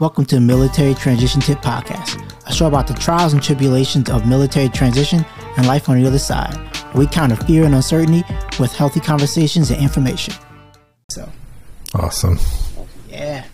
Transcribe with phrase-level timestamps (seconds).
[0.00, 4.26] Welcome to the Military Transition Tip Podcast, a show about the trials and tribulations of
[4.26, 5.24] military transition
[5.56, 6.56] and life on the other side.
[6.94, 8.24] We counter fear and uncertainty
[8.58, 10.34] with healthy conversations and information.
[11.10, 11.30] So,
[11.94, 12.38] Awesome.
[13.08, 13.44] yeah.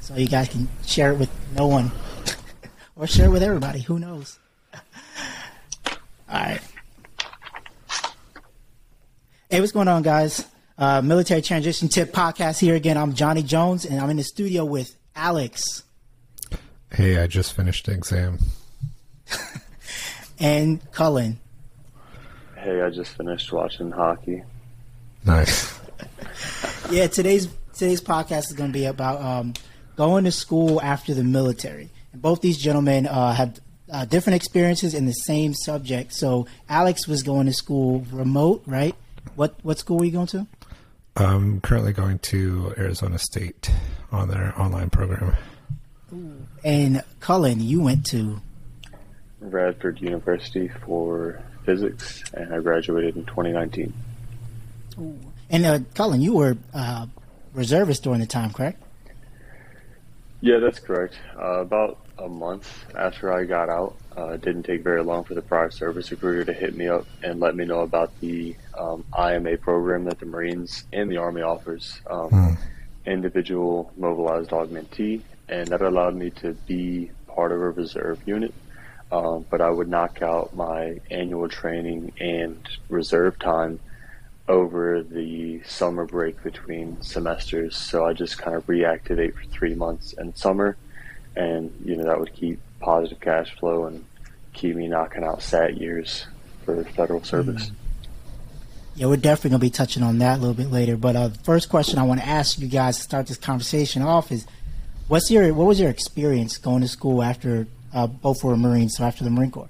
[0.00, 1.90] So you guys can share it with no one
[2.96, 3.80] or share it with everybody.
[3.80, 4.38] Who knows?
[4.74, 4.80] All
[6.30, 6.60] right.
[9.50, 10.46] Hey, what's going on, guys?
[10.78, 12.96] Uh, Military Transition Tip Podcast here again.
[12.96, 15.82] I'm Johnny Jones, and I'm in the studio with Alex
[16.96, 18.38] Hey, I just finished the exam.
[20.40, 21.38] and Cullen.
[22.56, 24.42] Hey, I just finished watching hockey.
[25.24, 25.78] Nice.
[26.90, 29.54] Yeah, today's today's podcast is going to be about um,
[29.96, 31.90] going to school after the military.
[32.12, 33.60] And both these gentlemen uh, have
[33.90, 36.12] uh, different experiences in the same subject.
[36.12, 38.94] So Alex was going to school remote, right?
[39.34, 40.46] What what school were you going to?
[41.16, 43.70] I'm currently going to Arizona State
[44.12, 45.34] on their online program.
[46.66, 48.40] And Cullen, you went to.
[49.40, 53.92] Radford University for physics, and I graduated in 2019.
[55.48, 57.06] And uh, Cullen, you were uh,
[57.54, 58.82] reservist during the time, correct?
[60.40, 61.14] Yeah, that's correct.
[61.38, 65.34] Uh, about a month after I got out, uh, it didn't take very long for
[65.34, 69.04] the prior service recruiter to hit me up and let me know about the um,
[69.16, 72.58] IMA program that the Marines and the Army offers, um,
[73.06, 78.54] individual mobilized augmentee, and that allowed me to be part of a reserve unit.
[79.12, 83.78] Um, but I would knock out my annual training and reserve time
[84.48, 87.76] over the summer break between semesters.
[87.76, 90.76] So I just kind of reactivate for three months in summer,
[91.36, 94.04] and you know that would keep positive cash flow and
[94.52, 96.26] keep me knocking out SAT years
[96.64, 97.70] for federal service.
[98.94, 100.96] Yeah, we're definitely going to be touching on that a little bit later.
[100.96, 104.02] But uh, the first question I want to ask you guys to start this conversation
[104.02, 104.46] off is,
[105.08, 109.04] what's your what was your experience going to school after uh, both were Marines, so
[109.04, 109.68] after the Marine Corps?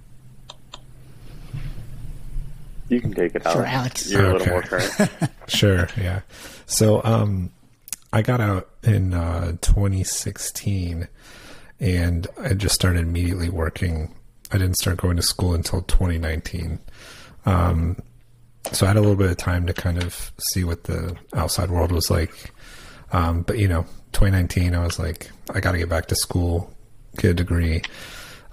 [2.88, 3.52] You can take it out.
[3.52, 4.10] Sure, Alex.
[4.10, 5.10] You're a little more current.
[5.48, 6.20] Sure, yeah.
[6.66, 7.50] So, um,
[8.12, 11.08] I got out in uh, 2016,
[11.80, 14.14] and I just started immediately working.
[14.50, 16.78] I didn't start going to school until 2019.
[17.44, 17.96] Um,
[18.72, 21.70] so I had a little bit of time to kind of see what the outside
[21.70, 22.52] world was like.
[23.12, 23.86] Um, but you know,
[24.16, 26.74] 2019, I was like, I got to get back to school,
[27.18, 27.82] get a degree.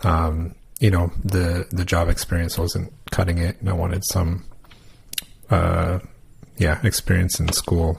[0.04, 4.44] Um, you know, the the job experience wasn't cutting it, and I wanted some,
[5.50, 6.00] uh,
[6.58, 7.98] yeah, experience in school.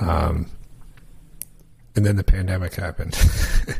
[0.00, 0.50] Um,
[1.94, 3.14] and then the pandemic happened.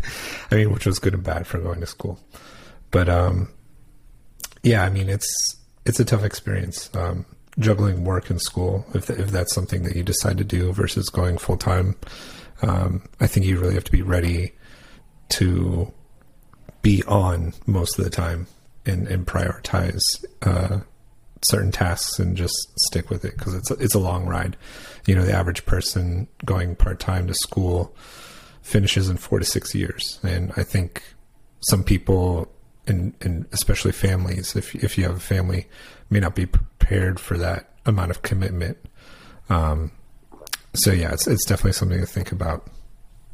[0.50, 2.20] I mean, which was good and bad for going to school,
[2.90, 3.48] but um,
[4.62, 5.56] yeah, I mean, it's
[5.86, 7.24] it's a tough experience um,
[7.58, 8.84] juggling work and school.
[8.92, 11.96] If if that's something that you decide to do versus going full time,
[12.62, 14.52] um, I think you really have to be ready
[15.30, 15.92] to
[16.82, 18.46] be on most of the time
[18.86, 20.00] and and prioritize
[20.42, 20.80] uh,
[21.42, 22.54] certain tasks and just
[22.86, 24.56] stick with it because it's a, it's a long ride.
[25.06, 27.94] You know, the average person going part time to school
[28.62, 31.02] finishes in four to six years, and I think
[31.60, 32.50] some people,
[32.86, 35.66] and and especially families, if if you have a family,
[36.08, 38.78] may not be prepared for that amount of commitment.
[39.48, 39.92] Um,
[40.74, 42.66] so yeah, it's it's definitely something to think about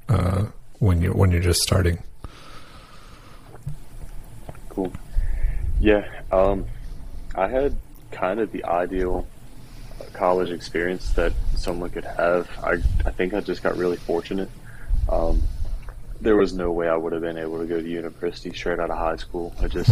[0.09, 0.47] uh,
[0.79, 2.03] when you're when you're just starting.
[4.69, 4.93] Cool.
[5.81, 6.67] Yeah, um,
[7.35, 7.77] I had
[8.11, 9.27] kind of the ideal
[10.13, 12.49] college experience that someone could have.
[12.63, 12.73] I,
[13.05, 14.51] I think I just got really fortunate.
[15.09, 15.43] Um,
[16.21, 18.91] there was no way I would have been able to go to university straight out
[18.91, 19.55] of high school.
[19.61, 19.91] I just,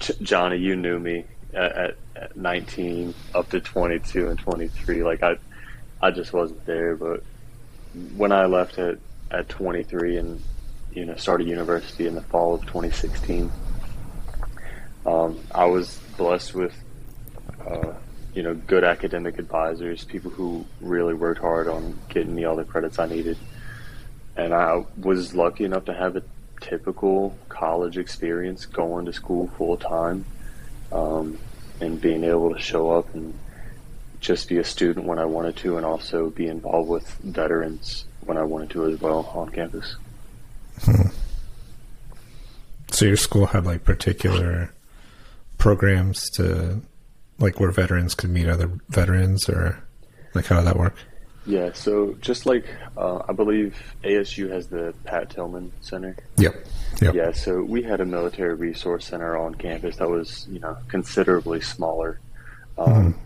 [0.00, 5.02] J- Johnny, you knew me at, at, at 19 up to 22 and 23.
[5.02, 5.36] Like I,
[6.00, 6.96] I just wasn't there.
[6.96, 7.22] But
[8.16, 8.98] when I left at,
[9.30, 10.42] at 23 and,
[10.92, 13.50] you know, started university in the fall of 2016,
[15.06, 16.74] um, I was blessed with,
[17.66, 17.92] uh,
[18.34, 22.64] you know, good academic advisors, people who really worked hard on getting me all the
[22.64, 23.38] credits I needed.
[24.36, 26.22] And I was lucky enough to have a
[26.60, 30.24] typical college experience going to school full time
[30.92, 31.38] um,
[31.80, 33.38] and being able to show up and
[34.26, 38.36] just be a student when I wanted to and also be involved with veterans when
[38.36, 39.96] I wanted to as well on campus.
[42.90, 44.72] So your school had like particular
[45.58, 46.80] programs to
[47.38, 49.82] like where veterans could meet other veterans or
[50.34, 50.94] like how did that work?
[51.46, 56.16] Yeah, so just like uh, I believe ASU has the Pat Tillman Center.
[56.38, 56.66] Yep.
[57.00, 57.14] Yep.
[57.14, 61.60] Yeah, so we had a military resource center on campus that was, you know, considerably
[61.60, 62.18] smaller,
[62.78, 63.18] um,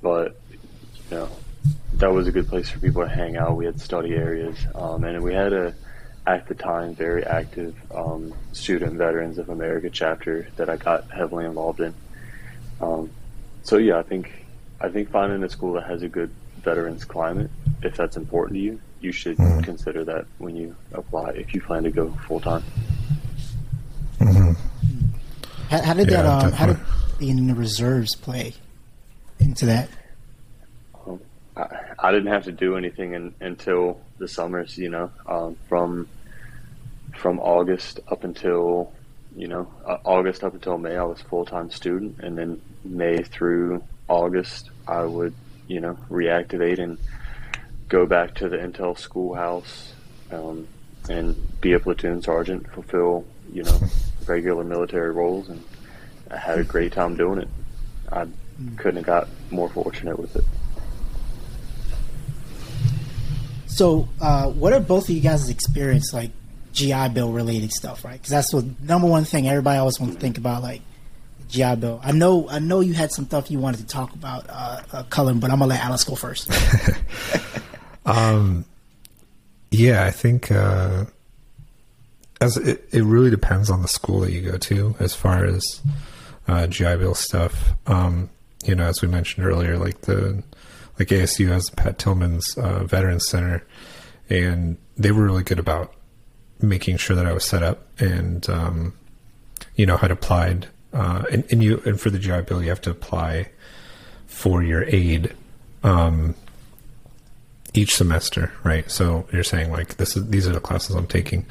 [0.00, 0.40] but
[1.10, 1.28] you know,
[1.94, 3.56] that was a good place for people to hang out.
[3.56, 5.74] We had study areas, um, and we had a
[6.26, 11.44] at the time very active um, student veterans of America chapter that I got heavily
[11.44, 11.94] involved in.
[12.80, 13.10] Um,
[13.62, 14.32] so yeah, I think
[14.80, 16.30] I think finding a school that has a good
[16.62, 17.50] veterans climate,
[17.82, 19.60] if that's important to you, you should mm-hmm.
[19.60, 22.64] consider that when you apply if you plan to go full time.
[24.18, 24.52] Mm-hmm.
[25.70, 26.44] How, how, did yeah, that?
[26.44, 26.78] Um, how did
[27.18, 28.54] being in the reserves play
[29.38, 29.88] into that?
[32.06, 34.76] I, I, didn't have to do anything in, until the summers.
[34.78, 36.08] You know, um, from
[37.16, 38.92] from August up until
[39.36, 43.22] you know uh, August up until May, I was full time student, and then May
[43.22, 45.34] through August, I would
[45.68, 46.98] you know reactivate and
[47.88, 49.92] go back to the Intel schoolhouse
[50.32, 50.66] um,
[51.08, 53.80] and be a platoon sergeant, fulfill you know
[54.26, 55.62] regular military roles, and
[56.30, 57.48] I had a great time doing it.
[58.10, 58.26] I
[58.76, 60.44] couldn't have got more fortunate with it.
[63.76, 66.30] So, uh, what are both of you guys' experience like
[66.72, 68.14] GI Bill related stuff, right?
[68.14, 70.80] Because that's the number one thing everybody always wants to think about, like
[71.48, 72.00] GI Bill.
[72.02, 75.02] I know, I know you had some stuff you wanted to talk about, uh, uh,
[75.10, 76.50] Cullen, but I'm gonna let Alex go first.
[78.06, 78.64] um,
[79.70, 81.04] yeah, I think uh,
[82.40, 85.82] as it, it really depends on the school that you go to as far as
[86.48, 87.74] uh, GI Bill stuff.
[87.86, 88.30] Um,
[88.64, 90.42] you know, as we mentioned earlier, like the
[90.98, 93.64] like ASU has Pat Tillman's uh, Veterans Center,
[94.28, 95.94] and they were really good about
[96.60, 98.94] making sure that I was set up and um,
[99.74, 102.80] you know had applied uh, and, and you and for the GI Bill you have
[102.82, 103.50] to apply
[104.26, 105.34] for your aid
[105.82, 106.34] um,
[107.74, 108.90] each semester, right?
[108.90, 111.46] So you're saying like this is these are the classes I'm taking.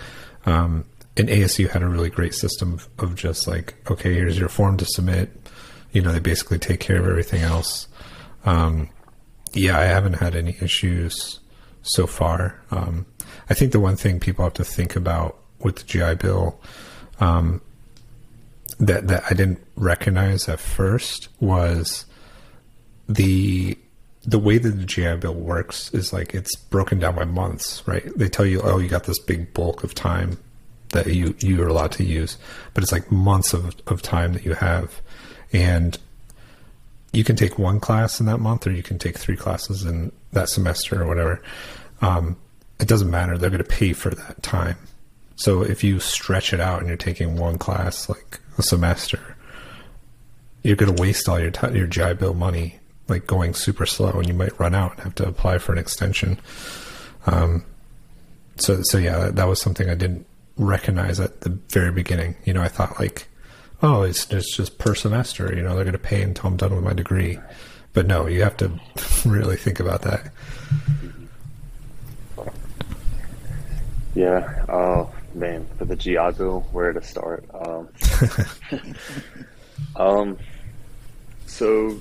[0.46, 0.86] Um,
[1.18, 4.78] and ASU had a really great system of, of just like okay, here's your form
[4.78, 5.30] to submit.
[5.92, 7.88] You know, they basically take care of everything else.
[8.44, 8.90] Um,
[9.56, 11.40] yeah, I haven't had any issues
[11.82, 12.60] so far.
[12.72, 13.06] Um,
[13.50, 16.60] I think the one thing people have to think about with the GI Bill
[17.20, 17.62] um,
[18.80, 22.06] that that I didn't recognize at first was
[23.08, 23.78] the
[24.24, 28.06] the way that the GI Bill works is like it's broken down by months, right?
[28.18, 30.38] They tell you, oh, you got this big bulk of time
[30.90, 32.38] that you you are allowed to use,
[32.74, 35.02] but it's like months of of time that you have,
[35.54, 35.98] and
[37.16, 40.12] you can take one class in that month, or you can take three classes in
[40.34, 41.42] that semester, or whatever.
[42.02, 42.38] Um,
[42.80, 43.38] it doesn't matter.
[43.38, 44.78] They're going to pay for that time.
[45.38, 49.36] So if you stretch it out and you're taking one class like a semester,
[50.64, 54.12] you're going to waste all your t- your GI Bill money like going super slow,
[54.12, 56.40] and you might run out and have to apply for an extension.
[57.28, 57.64] Um,
[58.58, 60.26] so so yeah, that, that was something I didn't
[60.58, 62.36] recognize at the very beginning.
[62.46, 63.28] You know, I thought like,
[63.86, 65.54] oh, it's it's just per semester.
[65.56, 67.40] You know, they're going to pay until I'm done with my degree.
[67.94, 68.72] But no, you have to
[69.26, 70.32] really think about that.
[74.16, 74.66] Yeah.
[74.68, 77.46] Oh man, for the GI Bill, where to start?
[77.54, 77.90] Um,
[79.96, 80.38] um,
[81.46, 82.00] so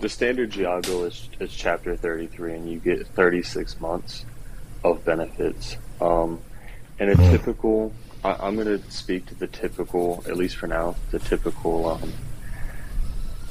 [0.00, 4.24] the standard GI Bill is, is Chapter 33, and you get 36 months
[4.82, 5.76] of benefits.
[6.00, 6.40] Um,
[6.98, 7.30] and a hmm.
[7.30, 7.92] typical,
[8.22, 12.12] I, am going to speak to the typical, at least for now, the typical, um,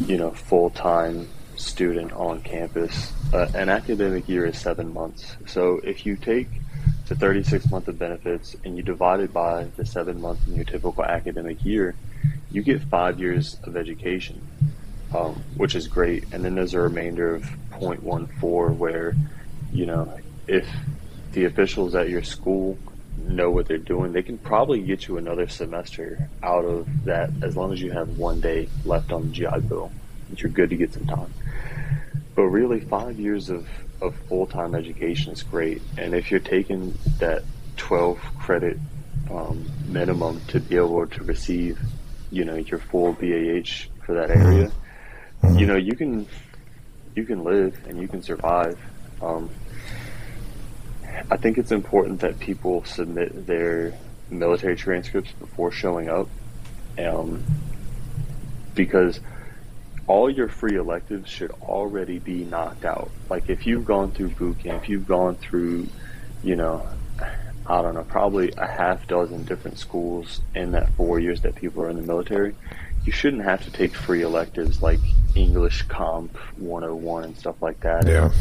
[0.05, 3.11] you know, full time student on campus.
[3.33, 5.35] Uh, an academic year is seven months.
[5.47, 6.47] So if you take
[7.07, 10.65] the 36 months of benefits and you divide it by the seven months in your
[10.65, 11.95] typical academic year,
[12.51, 14.39] you get five years of education,
[15.15, 16.25] um, which is great.
[16.31, 19.15] And then there's a remainder of 0.14 where,
[19.71, 20.67] you know, if
[21.31, 22.77] the officials at your school
[23.27, 27.55] know what they're doing, they can probably get you another semester out of that as
[27.55, 29.91] long as you have one day left on the GI Bill.
[30.35, 31.33] You're good to get some time.
[32.35, 33.67] But really, five years of
[34.01, 35.81] of full time education is great.
[35.97, 37.43] And if you're taking that
[37.77, 38.77] 12 credit
[39.29, 41.79] um, minimum to be able to receive,
[42.31, 44.71] you know, your full BAH for that area,
[45.43, 45.57] mm-hmm.
[45.57, 46.27] you know, you can
[47.15, 48.79] you can live and you can survive.
[49.21, 49.49] Um,
[51.31, 53.93] I think it's important that people submit their
[54.29, 56.27] military transcripts before showing up,
[56.97, 57.43] um,
[58.75, 59.19] because
[60.07, 63.11] all your free electives should already be knocked out.
[63.29, 65.87] Like if you've gone through boot camp, if you've gone through,
[66.43, 66.87] you know,
[67.67, 71.83] I don't know, probably a half dozen different schools in that four years that people
[71.83, 72.55] are in the military,
[73.05, 74.99] you shouldn't have to take free electives like
[75.35, 78.07] English Comp 101 and stuff like that.
[78.07, 78.25] Yeah.
[78.25, 78.33] And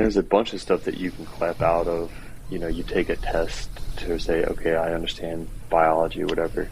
[0.00, 2.12] there's a bunch of stuff that you can CLEP out of.
[2.50, 6.68] You know, you take a test to say, okay, I understand biology or whatever.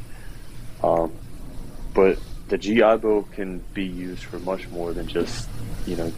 [0.82, 1.12] Um,
[1.94, 5.48] but the GI Bill can be used for much more than just,
[5.86, 6.12] you know,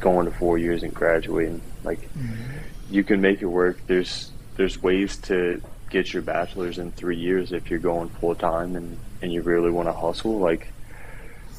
[0.00, 1.60] going to four years and graduating.
[1.84, 2.58] Like, mm-hmm.
[2.90, 3.78] you can make it work.
[3.86, 8.76] There's there's ways to get your bachelor's in three years if you're going full time
[8.76, 10.38] and and you really want to hustle.
[10.38, 10.72] Like,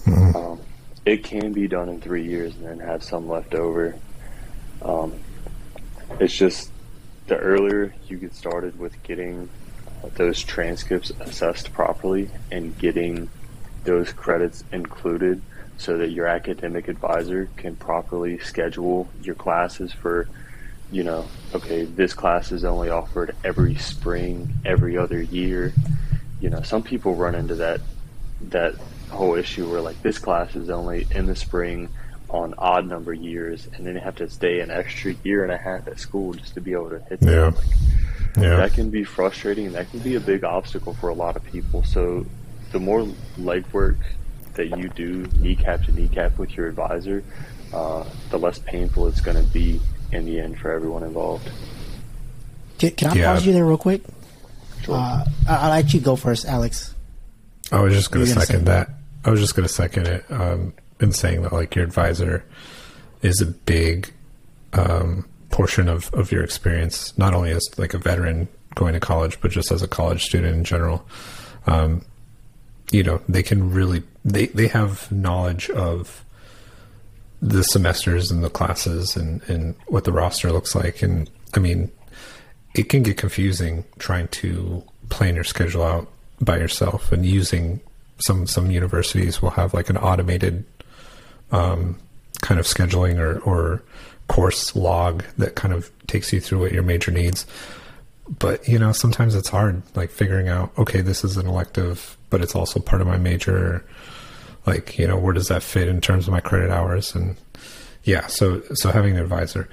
[0.05, 0.35] mm-hmm.
[0.35, 0.61] um,
[1.05, 3.95] it can be done in three years and then have some left over.
[4.81, 5.19] Um,
[6.19, 6.71] it's just
[7.27, 9.49] the earlier you get started with getting
[10.15, 13.29] those transcripts assessed properly and getting
[13.83, 15.41] those credits included
[15.77, 20.27] so that your academic advisor can properly schedule your classes for
[20.91, 25.73] you know okay this class is only offered every spring every other year.
[26.41, 27.81] You know some people run into that
[28.41, 28.75] that
[29.09, 31.89] whole issue where like this class is only in the spring
[32.29, 35.57] on odd number years and then they have to stay an extra year and a
[35.57, 37.45] half at school just to be able to hit yeah.
[37.45, 37.55] Like,
[38.37, 38.55] yeah.
[38.57, 41.43] that can be frustrating and that can be a big obstacle for a lot of
[41.45, 42.25] people so
[42.71, 43.01] the more
[43.39, 43.97] legwork
[44.53, 47.23] that you do kneecap to kneecap with your advisor
[47.73, 49.81] uh, the less painful it's going to be
[50.11, 51.49] in the end for everyone involved
[52.79, 53.33] can, can I yeah.
[53.33, 54.01] pause you there real quick?
[54.83, 54.95] Sure.
[54.95, 56.95] Uh, I'll let you go first, Alex.
[57.71, 58.89] I was just going to second that.
[59.23, 62.43] I was just going to second it um, in saying that like your advisor
[63.21, 64.11] is a big
[64.73, 69.39] um, portion of, of your experience, not only as like a veteran going to college,
[69.41, 71.05] but just as a college student in general.
[71.67, 72.05] Um,
[72.91, 76.25] you know, they can really they they have knowledge of
[77.41, 81.01] the semesters and the classes and and what the roster looks like.
[81.01, 81.91] And I mean,
[82.75, 86.07] it can get confusing trying to plan your schedule out
[86.41, 87.81] by yourself and using
[88.19, 90.65] some some universities will have like an automated
[91.51, 91.97] um,
[92.41, 93.83] kind of scheduling or, or
[94.27, 97.45] course log that kind of takes you through what your major needs.
[98.27, 102.41] But you know, sometimes it's hard, like figuring out, okay, this is an elective, but
[102.41, 103.85] it's also part of my major.
[104.65, 107.15] Like, you know, where does that fit in terms of my credit hours?
[107.15, 107.37] And
[108.03, 109.67] yeah, so so having an advisor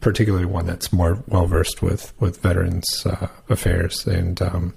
[0.00, 4.06] particularly one that's more well versed with with veterans uh, affairs.
[4.06, 4.74] And um,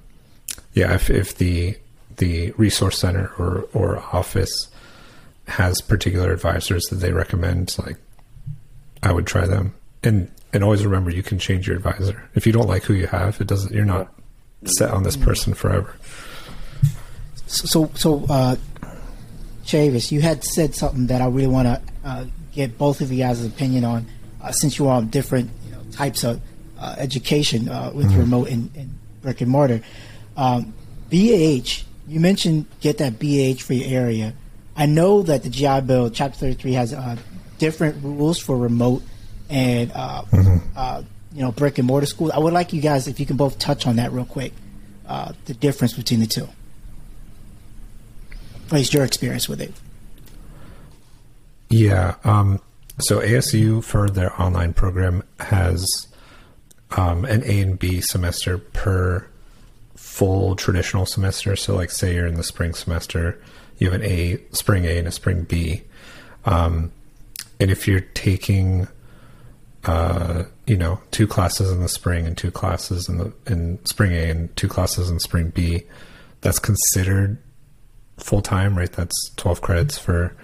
[0.74, 1.78] yeah, if, if the
[2.18, 4.69] the resource center or or office
[5.50, 7.98] has particular advisors that they recommend, like
[9.04, 9.74] I would try them.
[10.04, 13.08] And and always remember, you can change your advisor if you don't like who you
[13.08, 13.40] have.
[13.42, 13.74] It doesn't.
[13.74, 14.12] You're not
[14.66, 15.96] set on this person forever.
[17.48, 18.56] So so, uh,
[19.64, 23.20] Chavis, you had said something that I really want to uh, get both of you
[23.20, 24.08] guys' opinion on
[24.42, 26.42] uh, since you are on different you know, types of
[26.80, 28.20] uh, education uh, with mm-hmm.
[28.20, 29.82] remote and, and, brick and mortar.
[30.38, 30.74] Um,
[31.10, 34.34] BAH, you mentioned get that BAH for your area.
[34.80, 37.18] I know that the GI Bill, Chapter 33, has uh,
[37.58, 39.04] different rules for remote
[39.50, 41.06] and uh, mm-hmm.
[41.36, 42.32] you know brick and mortar schools.
[42.32, 44.54] I would like you guys, if you can both touch on that real quick,
[45.06, 46.48] the difference between the two.
[48.68, 49.74] At least your experience with it.
[51.70, 52.16] Yeah.
[52.24, 52.62] Um,
[53.00, 56.08] so ASU for their online program has
[56.92, 59.28] um, an A and B semester per
[59.96, 61.56] full traditional semester.
[61.56, 63.40] So, like, say you're in the spring semester,
[63.80, 65.84] you have an A, spring A, and a spring B.
[66.46, 66.92] Um,
[67.60, 68.88] and if you're taking,
[69.86, 74.14] uh, you know, two classes in the spring and two classes in the in spring
[74.14, 75.84] A and two classes in spring B,
[76.42, 77.38] that's considered
[78.18, 78.92] full time, right?
[78.92, 80.36] That's twelve credits for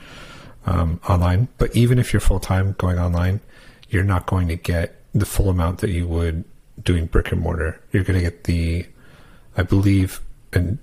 [0.65, 1.47] um, online.
[1.57, 3.41] But even if you're full time going online,
[3.89, 6.43] you're not going to get the full amount that you would
[6.83, 7.81] doing brick and mortar.
[7.91, 8.85] You're going to get the,
[9.55, 10.77] I believe, and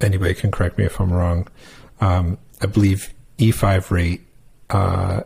[0.00, 1.48] anybody can correct me if I'm wrong.
[2.02, 4.22] Um, I believe E5 rate
[4.70, 5.20] uh,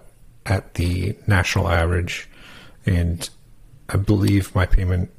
[0.44, 2.28] at the national average,
[2.84, 3.28] and
[3.88, 5.10] I believe my payment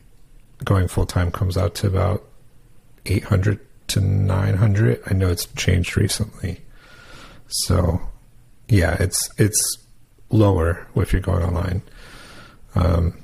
[0.63, 2.23] going full time comes out to about
[3.07, 5.01] 800 to 900.
[5.07, 6.61] I know it's changed recently.
[7.47, 8.01] So
[8.67, 9.77] yeah, it's it's
[10.29, 11.81] lower if you're going online.
[12.75, 13.17] Um,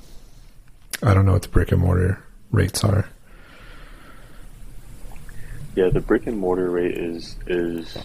[1.03, 3.07] I don't know what the brick and mortar rates are.
[5.75, 7.97] Yeah, the brick and mortar rate is is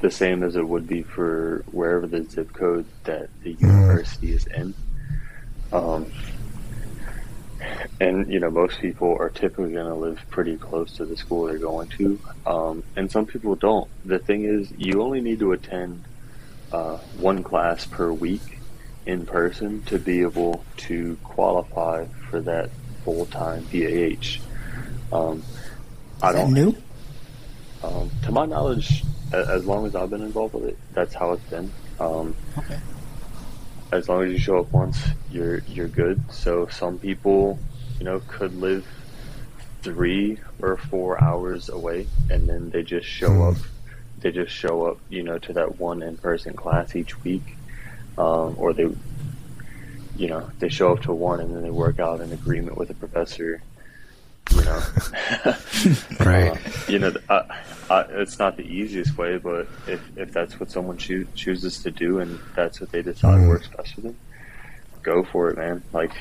[0.00, 3.66] the same as it would be for wherever the zip code that the mm-hmm.
[3.66, 4.34] university mm.
[4.34, 4.74] is in.
[5.72, 6.12] Um,
[8.00, 11.46] and you know, most people are typically going to live pretty close to the school
[11.46, 13.88] they're going to, um, and some people don't.
[14.04, 16.04] The thing is, you only need to attend
[16.72, 18.58] uh, one class per week
[19.06, 22.70] in person to be able to qualify for that
[23.04, 24.40] full time BAH.
[25.12, 25.42] Um,
[26.22, 26.76] I don't new.
[27.82, 31.44] Um, to my knowledge, as long as I've been involved with it, that's how it's
[31.44, 31.72] been.
[31.98, 32.78] Um, okay.
[33.92, 34.98] As long as you show up once,
[35.30, 36.20] you're you're good.
[36.32, 37.58] So some people,
[37.98, 38.86] you know, could live
[39.82, 43.42] three or four hours away, and then they just show hmm.
[43.42, 43.56] up
[44.20, 47.56] they just show up, you know, to that one in-person class each week,
[48.18, 48.88] um, or they
[50.16, 52.88] you know they show up to one and then they work out an agreement with
[52.88, 53.62] the professor.
[54.52, 54.82] You know,
[56.20, 56.52] right?
[56.56, 56.56] Uh,
[56.88, 60.96] you know, I, I, it's not the easiest way, but if if that's what someone
[60.98, 63.48] choo- chooses to do and that's what they decide Mm.
[63.48, 64.16] works best for them,
[65.02, 65.82] go for it, man.
[65.92, 66.12] Like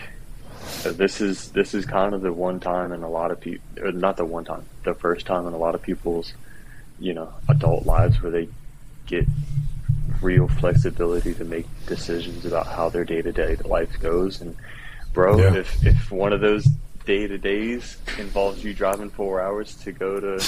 [0.84, 4.18] this is this is kind of the one time in a lot of people, not
[4.18, 6.34] the one time, the first time in a lot of people's,
[7.00, 8.48] you know, adult lives where they
[9.08, 9.26] get
[10.22, 14.40] real flexibility to make decisions about how their day to day life goes.
[14.42, 14.56] And
[15.14, 15.56] bro, Yeah.
[15.56, 16.68] if if one of those
[17.06, 20.28] day to days involves you driving four hours to go to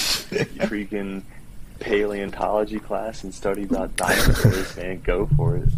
[0.68, 1.22] freaking
[1.80, 5.68] paleontology class and study about dinosaurs, man, go for it,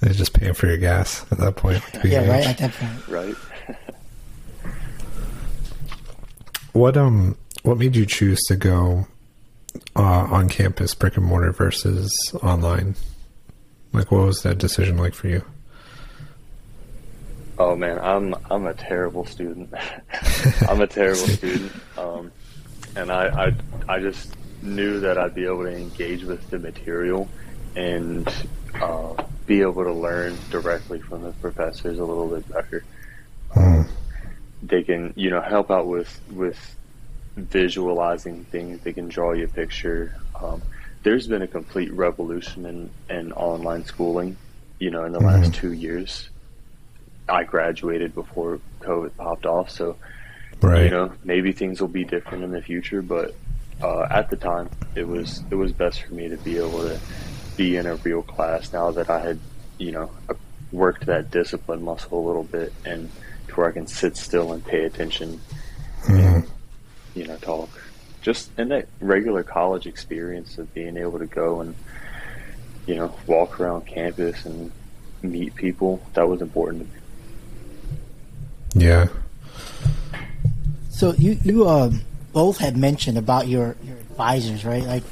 [0.00, 1.82] They're just paying for your gas at that point.
[1.94, 3.08] to be Yeah, right at that point.
[3.08, 3.34] right?
[6.72, 9.06] What um what made you choose to go
[9.96, 12.10] uh, on campus brick and mortar versus
[12.42, 12.94] online?
[13.92, 15.44] Like what was that decision like for you?
[17.60, 19.74] Oh man, I'm I'm a terrible student.
[20.66, 22.32] I'm a terrible student, um,
[22.96, 23.54] and I, I
[23.86, 27.28] I just knew that I'd be able to engage with the material
[27.76, 28.26] and
[28.80, 29.12] uh,
[29.44, 32.82] be able to learn directly from the professors a little bit better.
[33.54, 33.90] Mm.
[34.62, 36.76] They can you know help out with with
[37.36, 38.80] visualizing things.
[38.80, 40.18] They can draw you a picture.
[40.42, 40.62] Um,
[41.02, 44.38] there's been a complete revolution in, in online schooling.
[44.78, 46.30] You know, in the last two years.
[47.30, 49.96] I graduated before COVID popped off, so
[50.60, 50.84] Right.
[50.84, 53.00] you know maybe things will be different in the future.
[53.00, 53.34] But
[53.82, 56.98] uh, at the time, it was it was best for me to be able to
[57.56, 58.72] be in a real class.
[58.72, 59.38] Now that I had
[59.78, 60.10] you know
[60.72, 63.10] worked that discipline muscle a little bit, and
[63.48, 65.40] to where I can sit still and pay attention,
[66.08, 66.44] and
[67.14, 67.70] you know talk.
[68.22, 71.74] Just in that regular college experience of being able to go and
[72.86, 74.70] you know walk around campus and
[75.22, 76.99] meet people that was important to me.
[78.74, 79.08] Yeah.
[80.90, 81.90] So you you uh,
[82.32, 84.84] both had mentioned about your your advisors, right?
[84.84, 85.02] Like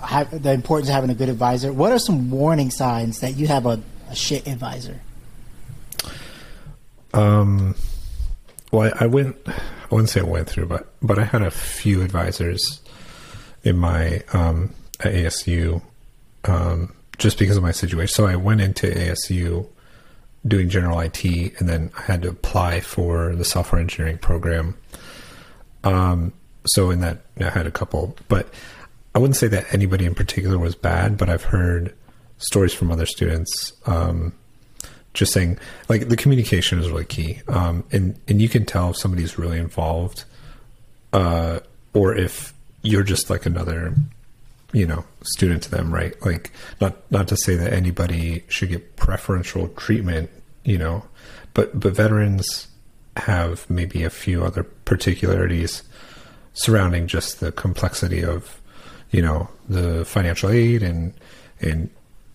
[0.00, 1.72] have, the importance of having a good advisor.
[1.72, 5.00] What are some warning signs that you have a, a shit advisor?
[7.14, 7.74] Um,
[8.72, 9.36] well, I, I went.
[9.46, 12.80] I wouldn't say I went through, but but I had a few advisors
[13.62, 15.80] in my um, at ASU,
[16.44, 18.12] um, just because of my situation.
[18.12, 19.68] So I went into ASU
[20.46, 24.76] doing general IT, and then I had to apply for the software engineering program.
[25.84, 26.32] Um,
[26.66, 28.48] so in that, I had a couple, but
[29.14, 31.16] I wouldn't say that anybody in particular was bad.
[31.16, 31.94] But I've heard
[32.38, 33.72] stories from other students.
[33.86, 34.32] Um,
[35.16, 38.98] just saying like the communication is really key um, and and you can tell if
[38.98, 40.24] somebody's really involved
[41.14, 41.58] uh,
[41.94, 43.94] or if you're just like another
[44.72, 46.14] you know student to them right?
[46.24, 50.30] Like not not to say that anybody should get preferential treatment
[50.64, 51.04] you know
[51.54, 52.68] but but veterans
[53.16, 55.82] have maybe a few other particularities
[56.52, 58.60] surrounding just the complexity of
[59.10, 61.14] you know the financial aid and
[61.60, 61.88] and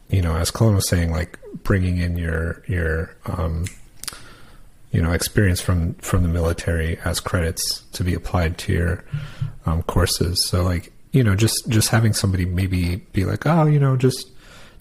[0.10, 3.66] you know as Cullen was saying like bringing in your your um,
[4.92, 9.04] you know experience from from the military as credits to be applied to your
[9.66, 10.44] um, courses.
[10.48, 14.30] So like you know just just having somebody maybe be like oh you know just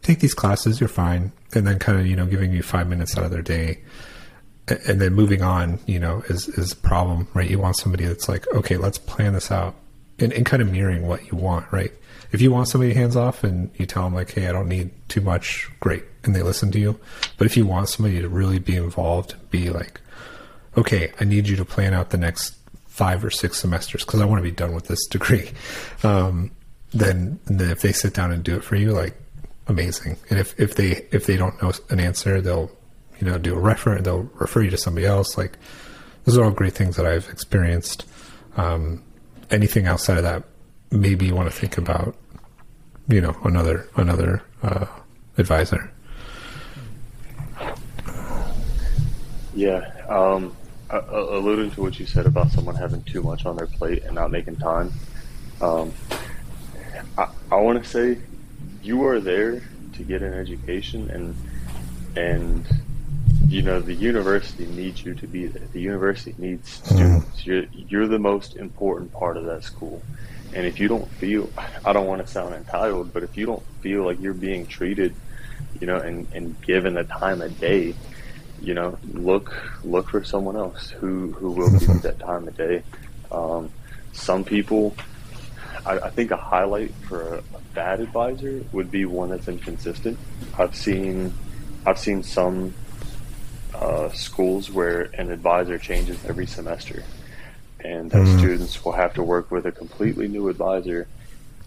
[0.02, 3.16] take these classes you're fine and then kind of you know giving you five minutes
[3.16, 3.80] out of their day.
[4.86, 7.50] And then moving on you know is is a problem right?
[7.50, 9.74] You want somebody that's like okay let's plan this out
[10.18, 11.92] and, and kind of mirroring what you want right?
[12.30, 14.90] If you want somebody hands off and you tell them like hey i don't need
[15.08, 17.00] too much great and they listen to you.
[17.36, 20.00] But if you want somebody to really be involved be like
[20.76, 22.54] okay i need you to plan out the next
[23.00, 25.50] five or six semesters because i want to be done with this degree.
[26.04, 26.50] Um,
[26.92, 29.14] then, then if they sit down and do it for you like
[29.68, 30.18] amazing.
[30.28, 32.70] And if, if they if they don't know an answer they'll
[33.18, 35.38] you know do a refer they'll refer you to somebody else.
[35.38, 35.56] Like
[36.24, 38.06] those are all great things that i've experienced.
[38.58, 39.02] Um,
[39.50, 40.44] anything outside of that
[40.90, 42.14] maybe you want to think about
[43.08, 44.84] you know another another uh,
[45.38, 45.90] advisor.
[49.54, 49.80] Yeah.
[50.08, 50.54] Um,
[50.90, 54.14] a- alluding to what you said about someone having too much on their plate and
[54.14, 54.92] not making time,
[55.60, 55.92] um,
[57.16, 58.18] I, I want to say
[58.82, 59.62] you are there
[59.94, 61.36] to get an education, and
[62.16, 62.66] and
[63.48, 65.66] you know the university needs you to be there.
[65.72, 67.46] The university needs students.
[67.46, 70.02] You're you're the most important part of that school,
[70.54, 71.50] and if you don't feel,
[71.84, 75.14] I don't want to sound entitled, but if you don't feel like you're being treated,
[75.80, 77.94] you know, and and given the time of day
[78.62, 82.56] you know, look look for someone else who who will give you that time of
[82.56, 82.82] day.
[83.30, 83.70] Um,
[84.12, 84.94] some people,
[85.86, 90.18] I, I think a highlight for a, a bad advisor would be one that's inconsistent.
[90.58, 91.32] I've seen
[91.86, 92.74] I've seen some
[93.74, 97.02] uh, schools where an advisor changes every semester,
[97.82, 101.08] and that students will have to work with a completely new advisor.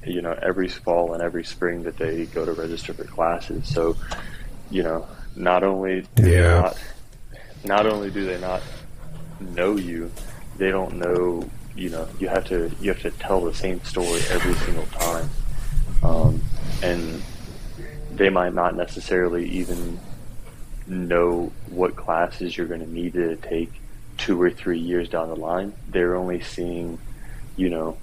[0.06, 3.65] You know, every fall and every spring that they go to register for classes.
[3.73, 3.95] So,
[4.69, 6.61] you know, not only do they Yeah.
[6.61, 6.77] not,
[7.63, 8.61] not only do they not
[9.39, 10.11] know you,
[10.57, 11.49] they don't know.
[11.75, 15.29] You know, you have to you have to tell the same story every single time,
[16.03, 16.41] um,
[16.83, 17.21] and
[18.15, 19.99] they might not necessarily even
[20.85, 23.71] know what classes you're going to need to take
[24.19, 25.73] two or three years down the line.
[25.89, 26.99] They're only seeing,
[27.55, 27.97] you know,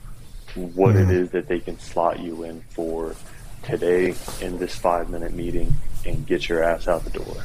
[0.57, 3.15] what it is that they can slot you in for
[3.63, 7.37] today in this five minute meeting and get your ass out the door.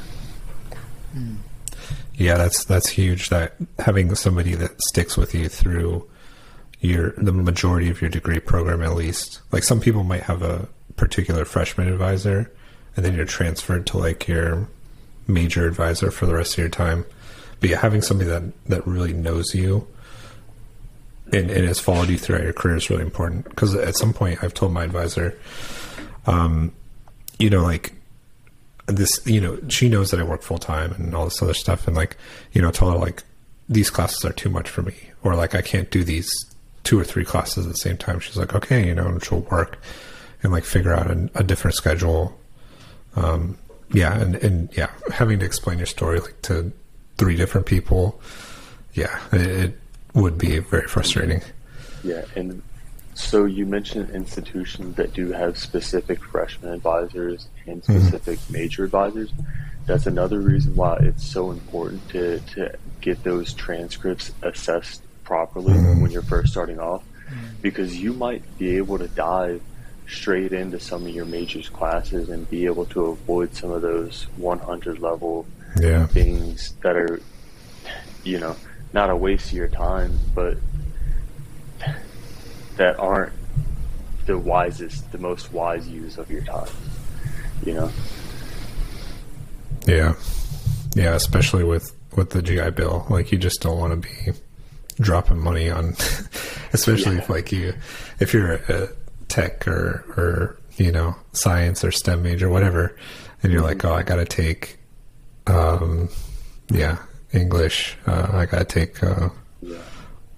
[2.15, 3.29] Yeah, that's that's huge.
[3.29, 6.07] That having somebody that sticks with you through
[6.79, 9.41] your the majority of your degree program, at least.
[9.51, 12.51] Like some people might have a particular freshman advisor,
[12.95, 14.67] and then you're transferred to like your
[15.27, 17.05] major advisor for the rest of your time.
[17.59, 19.87] But yeah, having somebody that that really knows you
[21.33, 23.45] and, and has followed you throughout your career is really important.
[23.49, 25.37] Because at some point, I've told my advisor,
[26.25, 26.71] um,
[27.39, 27.93] you know, like
[28.87, 31.87] this you know she knows that i work full time and all this other stuff.
[31.87, 32.17] And like
[32.51, 33.23] you know told her like
[33.67, 34.95] these classes are too much for me.
[35.23, 36.29] Or like i can't do these
[36.83, 38.19] two or three classes at the same time.
[38.19, 39.79] She's like okay you know and she'll work
[40.43, 42.39] and like figure out a, a different schedule.
[43.15, 43.57] Um
[43.91, 46.71] yeah and and yeah having to explain your story like to
[47.17, 48.19] three different people
[48.93, 49.79] yeah it, it
[50.15, 51.41] would be very frustrating.
[52.03, 52.61] Yeah, and
[53.15, 57.97] so you mentioned institutions that do have specific freshman advisors and mm-hmm.
[57.97, 59.31] specific major advisors.
[59.85, 66.01] That's another reason why it's so important to, to get those transcripts assessed properly mm-hmm.
[66.01, 67.45] when you're first starting off, mm-hmm.
[67.61, 69.61] because you might be able to dive
[70.07, 74.23] straight into some of your majors classes and be able to avoid some of those
[74.35, 75.45] 100 level
[75.79, 76.05] yeah.
[76.07, 77.21] things that are,
[78.25, 78.57] you know,
[78.91, 80.57] not a waste of your time, but
[82.77, 83.33] that aren't
[84.25, 86.69] the wisest, the most wise use of your time.
[87.65, 87.91] You know,
[89.87, 90.15] Yeah,
[90.95, 94.37] yeah, especially with with the GI Bill, like you just don't want to be
[94.99, 95.89] dropping money on,
[96.73, 97.73] especially if like you,
[98.19, 98.89] if you're a
[99.27, 102.95] tech or or you know science or STEM major, whatever,
[103.43, 104.77] and you're like, oh, I got to take,
[105.47, 106.09] um,
[106.69, 106.97] yeah,
[107.33, 109.01] English, uh, I got to take.
[109.03, 109.29] Uh,
[109.61, 109.77] yeah,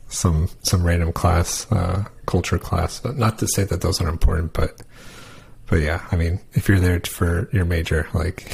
[0.10, 3.00] some some random class, uh, culture class.
[3.00, 4.82] But not to say that those aren't important, but
[5.67, 8.52] but yeah, I mean, if you're there for your major, like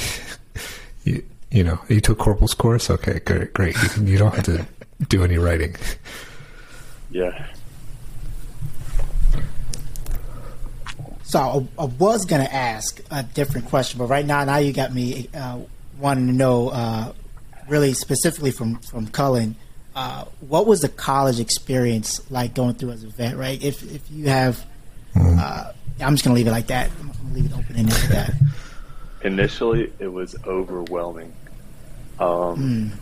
[1.04, 3.76] you you know, you took Corporal's course, okay, great, great.
[3.80, 4.66] You, can, you don't have to
[5.08, 5.76] do any writing.
[7.10, 7.46] yeah,
[11.34, 14.94] So I, I was gonna ask a different question, but right now, now you got
[14.94, 15.58] me uh,
[15.98, 17.12] wanting to know, uh,
[17.66, 19.56] really specifically from from Cullen,
[19.94, 23.36] uh, what was the college experience like going through as a vet?
[23.36, 24.64] Right, if if you have,
[25.16, 26.90] uh, I'm just gonna leave it like that.
[27.00, 28.34] I'm gonna leave it open ended like that.
[29.22, 31.32] initially it was overwhelming.
[32.18, 32.92] Um,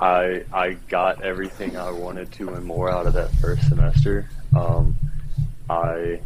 [0.00, 4.28] I I got everything I wanted to and more out of that first semester.
[4.56, 4.96] Um,
[5.70, 6.20] I,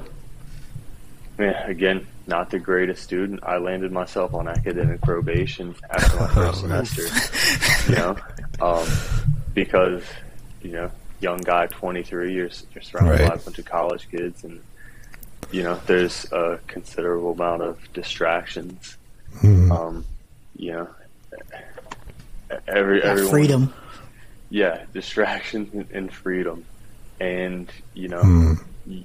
[1.39, 3.41] man, again, not the greatest student.
[3.45, 7.03] I landed myself on academic probation after my first Oh, semester.
[7.89, 8.17] You know,
[8.61, 8.87] um,
[9.55, 10.03] because
[10.63, 10.91] you know,
[11.21, 13.29] young guy, twenty three, you're you're surrounded Right.
[13.29, 14.61] by a bunch of college kids, and
[15.53, 18.97] you know, there's a considerable amount of distractions.
[19.41, 19.71] Hmm.
[19.71, 20.05] Um,
[20.57, 20.89] you know,
[22.67, 23.75] every Got everyone, freedom.
[24.51, 26.65] yeah, distractions and- and freedom,
[27.21, 28.55] and you know, Hmm.
[28.87, 29.05] y-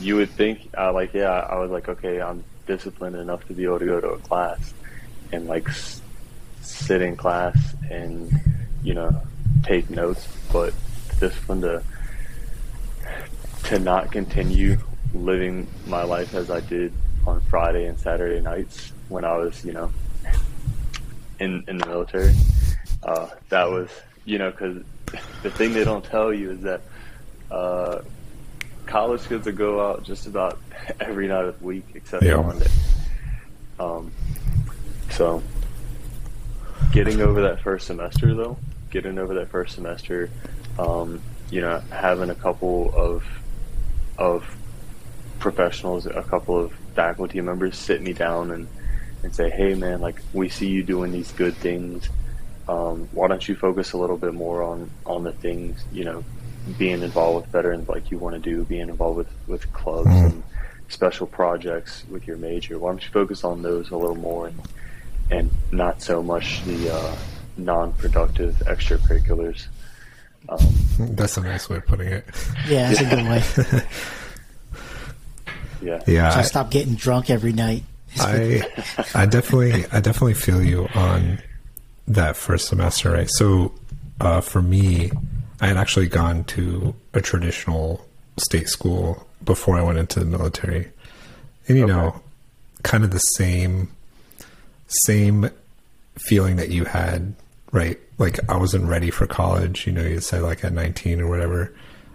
[0.00, 3.64] you would think, uh, like, yeah, I was like, okay, I'm disciplined enough to be
[3.64, 4.72] able to go to a class
[5.32, 6.00] and like s-
[6.62, 7.56] sit in class
[7.90, 8.30] and
[8.82, 9.20] you know
[9.64, 10.72] take notes, but
[11.20, 11.82] disciplined to
[13.64, 14.76] to not continue
[15.14, 16.92] living my life as I did
[17.26, 19.92] on Friday and Saturday nights when I was, you know,
[21.38, 22.34] in in the military.
[23.02, 23.88] Uh, that was,
[24.24, 24.82] you know, because
[25.42, 26.80] the thing they don't tell you is that
[27.50, 28.00] uh,
[28.86, 30.58] college kids will go out just about
[31.00, 32.36] every night of the week except Yeah.
[32.36, 32.70] for Monday.
[33.78, 34.12] Um,
[35.10, 35.42] so,
[36.90, 38.58] getting over that first semester, though,
[38.90, 40.30] getting over that first semester,
[40.78, 43.24] um, you know, having a couple of
[44.18, 44.56] of
[45.38, 48.68] professionals, a couple of faculty members sit me down and,
[49.22, 52.08] and say, hey, man, like, we see you doing these good things.
[52.68, 56.22] Um, why don't you focus a little bit more on, on the things, you know,
[56.78, 60.42] being involved with veterans like you want to do, being involved with, with clubs and
[60.88, 62.78] special projects with your major.
[62.78, 64.60] Why don't you focus on those a little more and,
[65.32, 67.16] and not so much the uh,
[67.56, 69.66] non-productive extracurriculars.
[70.48, 70.58] Um,
[70.98, 72.24] that's a nice way of putting it.
[72.68, 73.06] Yeah, that's yeah.
[73.06, 73.82] a good way.
[75.82, 76.34] yeah, yeah.
[76.34, 77.84] I stop getting drunk every night.
[78.18, 78.62] I,
[79.14, 81.38] I definitely, I definitely feel you on
[82.08, 83.30] that first semester, right?
[83.30, 83.72] So,
[84.20, 85.10] uh, for me,
[85.62, 90.90] I had actually gone to a traditional state school before I went into the military,
[91.68, 91.92] and you okay.
[91.92, 92.20] know,
[92.82, 93.88] kind of the same,
[95.04, 95.50] same
[96.16, 97.34] feeling that you had,
[97.72, 97.98] right?
[98.18, 99.86] Like I wasn't ready for college.
[99.86, 101.74] You know, you said like at 19 or whatever.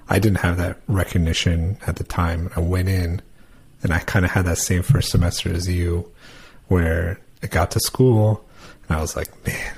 [0.10, 2.50] I didn't have that recognition at the time.
[2.56, 3.22] I went in,
[3.84, 6.10] and I kind of had that same first semester as you,
[6.68, 8.46] where I got to school,
[8.88, 9.76] and I was like, man,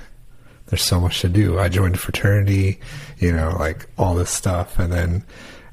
[0.70, 1.60] there's so much to do.
[1.60, 2.80] I joined a fraternity,
[3.18, 4.78] you know, like all this stuff.
[4.78, 5.24] And then,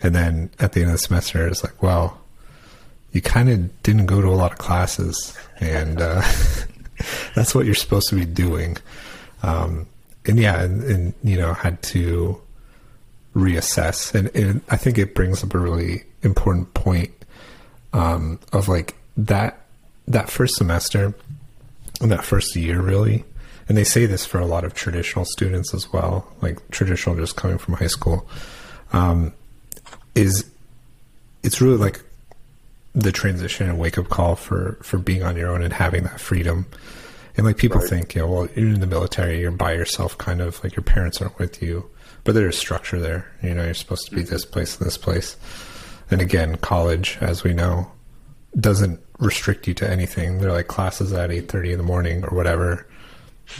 [0.02, 2.18] and then at the end of the semester, it's like, well,
[3.12, 6.22] you kind of didn't go to a lot of classes and, uh,
[7.34, 8.76] that's what you're supposed to be doing.
[9.42, 9.86] Um,
[10.26, 12.40] and yeah, and, and, you know, had to
[13.34, 14.14] reassess.
[14.14, 17.12] And, and I think it brings up a really important point,
[17.92, 19.60] um, of like that,
[20.08, 21.14] that first semester
[22.00, 23.24] and that first year really,
[23.68, 27.36] and they say this for a lot of traditional students as well, like traditional just
[27.36, 28.28] coming from high school,
[28.92, 29.32] um,
[30.14, 30.50] is
[31.42, 32.00] it's really like
[32.96, 36.20] the transition and wake up call for for being on your own and having that
[36.20, 36.66] freedom.
[37.36, 37.88] And like people right.
[37.88, 40.82] think, you know, well, you're in the military, you're by yourself, kind of like your
[40.82, 41.88] parents aren't with you,
[42.24, 43.30] but there's structure there.
[43.42, 44.30] You know, you're supposed to be mm-hmm.
[44.30, 45.36] this place and this place.
[46.10, 47.92] And again, college, as we know,
[48.58, 50.38] doesn't restrict you to anything.
[50.40, 52.86] They're like classes at eight thirty in the morning or whatever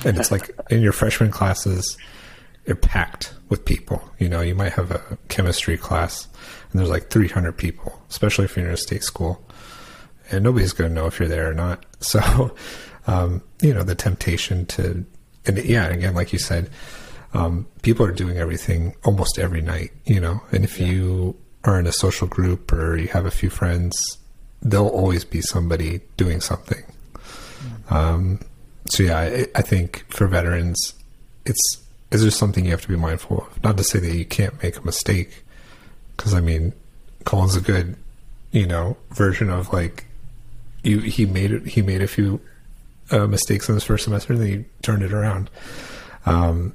[0.05, 1.96] and it's like in your freshman classes,
[2.66, 4.03] you're packed with people.
[4.19, 6.29] You know, you might have a chemistry class,
[6.71, 9.45] and there's like 300 people, especially if you're in a state school,
[10.31, 11.85] and nobody's going to know if you're there or not.
[11.99, 12.55] So,
[13.07, 15.05] um, you know, the temptation to,
[15.47, 16.69] and yeah, again, like you said,
[17.33, 19.93] um, people are doing everything almost every night.
[20.05, 20.89] You know, and if yeah.
[20.89, 23.97] you are in a social group or you have a few friends,
[24.63, 26.85] there'll always be somebody doing something.
[27.15, 27.95] Mm-hmm.
[27.95, 28.41] Um,
[28.91, 30.95] so yeah, I, I think for veterans,
[31.45, 33.62] it's is there something you have to be mindful of.
[33.62, 35.45] Not to say that you can't make a mistake,
[36.16, 36.73] because I mean,
[37.25, 37.97] Cullen's a good,
[38.53, 40.07] you know, version of like
[40.83, 41.01] you.
[41.01, 41.66] He made it.
[41.66, 42.40] He made a few
[43.11, 45.51] uh, mistakes in his first semester, and then he turned it around.
[46.25, 46.75] Um,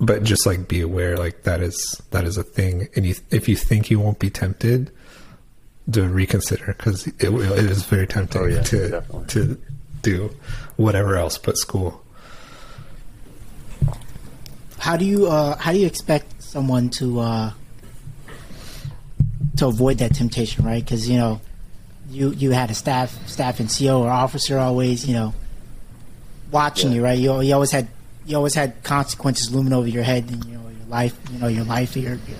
[0.00, 3.48] but just like be aware, like that is that is a thing, and you, if
[3.48, 4.90] you think you won't be tempted,
[5.90, 9.26] to reconsider because it, it is very tempting oh, yeah, to definitely.
[9.26, 9.60] to
[10.02, 10.34] do
[10.76, 12.01] whatever else but school.
[14.82, 17.52] How do you uh, how do you expect someone to uh,
[19.58, 20.84] to avoid that temptation, right?
[20.84, 21.40] Because you know,
[22.10, 25.34] you you had a staff staff and CO or officer always you know
[26.50, 26.96] watching yeah.
[26.96, 27.18] you, right?
[27.18, 27.86] You, you always had
[28.26, 31.46] you always had consequences looming over your head, and you know your life, you know
[31.46, 32.38] your life, your your,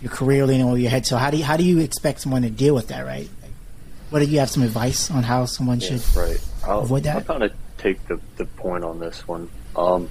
[0.00, 1.06] your career leaning over your head.
[1.06, 3.28] So how do you, how do you expect someone to deal with that, right?
[4.14, 6.40] what do you have some advice on how someone yeah, should right.
[6.64, 7.16] I'll, avoid that?
[7.16, 9.50] I'll kind of take the, the point on this one.
[9.74, 10.08] Um,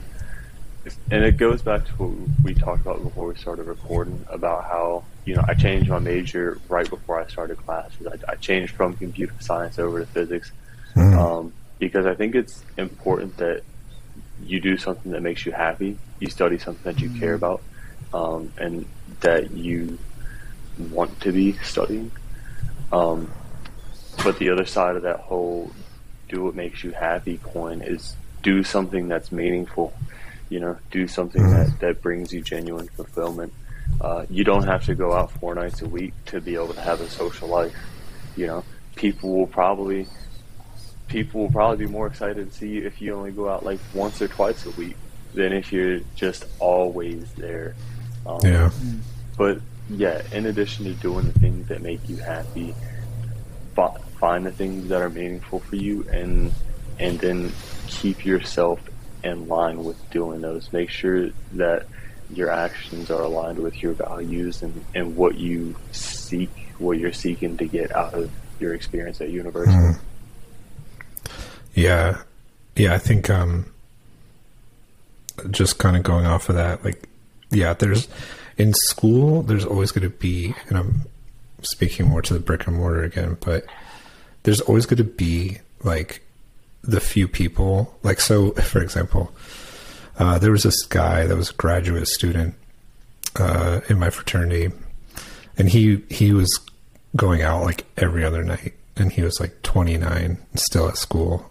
[1.10, 5.04] and it goes back to what we talked about before we started recording about how,
[5.26, 8.06] you know, I changed my major right before I started classes.
[8.06, 10.52] I, I changed from computer science over to physics
[10.96, 11.13] mm.
[11.17, 13.63] um, because I think it's important that
[14.43, 17.19] you do something that makes you happy, you study something that you mm.
[17.19, 17.62] care about,
[18.13, 18.86] um, and
[19.22, 19.98] that you
[20.91, 22.12] want to be studying.
[22.91, 23.32] Um,
[24.24, 25.72] but the other side of that whole
[26.30, 29.93] do what makes you happy coin is do something that's meaningful.
[30.54, 31.72] You know, do something mm-hmm.
[31.72, 33.54] that, that brings you genuine fulfillment.
[34.00, 36.82] Uh, you don't have to go out four nights a week to be able to
[36.82, 37.76] have a social life.
[38.36, 38.63] You know,
[38.96, 40.08] people will probably
[41.08, 43.80] people will probably be more excited to see you if you only go out like
[43.94, 44.96] once or twice a week
[45.34, 47.76] than if you're just always there.
[48.26, 48.70] Um, yeah.
[49.38, 52.76] But yeah, in addition to doing the things that make you happy,
[54.24, 56.50] find the things that are meaningful for you and
[56.98, 57.52] and then
[57.88, 58.80] keep yourself
[59.24, 60.72] in line with doing those.
[60.74, 61.86] Make sure that
[62.30, 67.58] your actions are aligned with your values and, and what you seek, what you're seeking
[67.58, 69.76] to get out of your experience at university.
[69.76, 70.00] Mm.
[71.74, 72.22] Yeah.
[72.76, 73.72] Yeah, I think um
[75.52, 77.08] just kind of going off of that, like
[77.52, 78.08] yeah, there's
[78.58, 81.06] in school there's always gonna be and I'm
[81.62, 83.66] speaking more to the brick and mortar again, but
[84.44, 86.22] there's always going to be like
[86.84, 87.98] the few people.
[88.04, 89.34] Like, so for example,
[90.19, 92.56] uh, there was this guy that was a graduate student
[93.39, 94.72] uh, in my fraternity,
[95.58, 96.60] and he he was
[97.15, 101.50] going out like every other night, and he was like 29 still at school,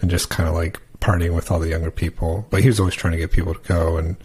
[0.00, 2.94] and just kind of like partying with all the younger people, but he was always
[2.94, 4.16] trying to get people to go and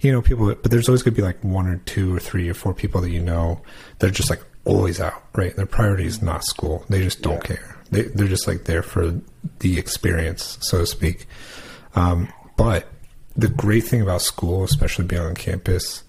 [0.00, 0.46] you know people.
[0.46, 3.00] But there's always going to be like one or two or three or four people
[3.00, 3.60] that you know
[3.98, 5.54] that are just like always out, right?
[5.54, 6.84] Their priority is not school.
[6.88, 7.56] They just don't yeah.
[7.56, 7.81] care.
[7.92, 9.20] They they're just like there for
[9.60, 11.26] the experience, so to speak.
[11.94, 12.88] Um, but
[13.36, 16.02] the great thing about school, especially being on campus,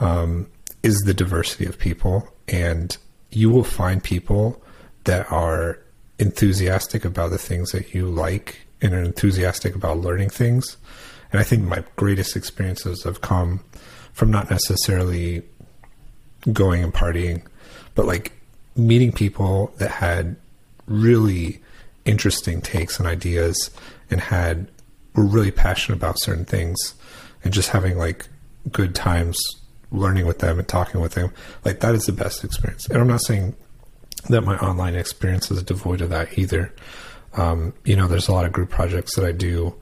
[0.00, 0.48] um,
[0.82, 2.96] is the diversity of people, and
[3.30, 4.62] you will find people
[5.04, 5.78] that are
[6.18, 10.76] enthusiastic about the things that you like and are enthusiastic about learning things.
[11.30, 13.60] And I think my greatest experiences have come
[14.12, 15.42] from not necessarily
[16.52, 17.44] going and partying,
[17.94, 18.32] but like
[18.76, 20.36] meeting people that had
[20.86, 21.60] really
[22.04, 23.70] interesting takes and ideas
[24.10, 24.68] and had
[25.14, 26.94] were really passionate about certain things
[27.44, 28.26] and just having like
[28.70, 29.38] good times
[29.90, 31.32] learning with them and talking with them
[31.64, 32.86] like that is the best experience.
[32.88, 33.54] And i'm not saying
[34.28, 36.72] that my online experience is devoid of that either.
[37.34, 39.74] Um, you know there's a lot of group projects that i do.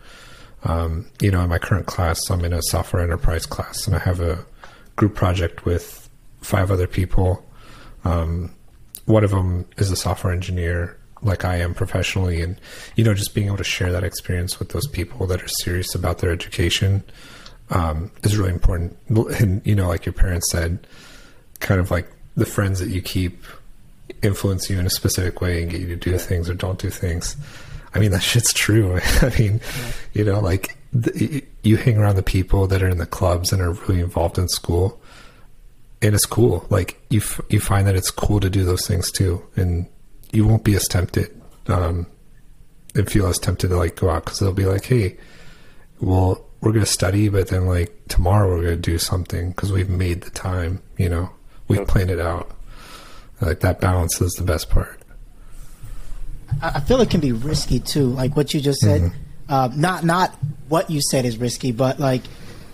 [0.64, 3.98] Um, you know in my current class i'm in a software enterprise class and i
[3.98, 4.44] have a
[4.96, 6.08] group project with
[6.42, 7.44] five other people.
[8.04, 8.54] Um,
[9.10, 12.56] one of them is a software engineer like I am professionally, and
[12.96, 15.94] you know, just being able to share that experience with those people that are serious
[15.94, 17.02] about their education
[17.70, 18.96] um, is really important.
[19.40, 20.86] And you know, like your parents said,
[21.60, 23.44] kind of like the friends that you keep
[24.22, 26.90] influence you in a specific way and get you to do things or don't do
[26.90, 27.36] things.
[27.94, 29.00] I mean, that shit's true.
[29.22, 29.92] I mean, yeah.
[30.14, 33.60] you know, like the, you hang around the people that are in the clubs and
[33.60, 35.00] are really involved in school,
[36.02, 36.66] and it's cool.
[36.70, 39.86] Like you, f- you find that it's cool to do those things too, and
[40.32, 41.30] you won't be as tempted
[41.68, 42.06] um,
[42.94, 45.16] and feel as tempted to like go out because they'll be like, hey,
[46.00, 49.72] well, we're going to study, but then like tomorrow we're going to do something because
[49.72, 51.30] we've made the time, you know,
[51.68, 52.50] we've planned it out.
[53.40, 55.00] Like that balance is the best part.
[56.62, 59.02] I feel it can be risky too, like what you just said.
[59.02, 59.18] Mm-hmm.
[59.48, 60.36] Uh, not not
[60.68, 62.22] what you said is risky, but like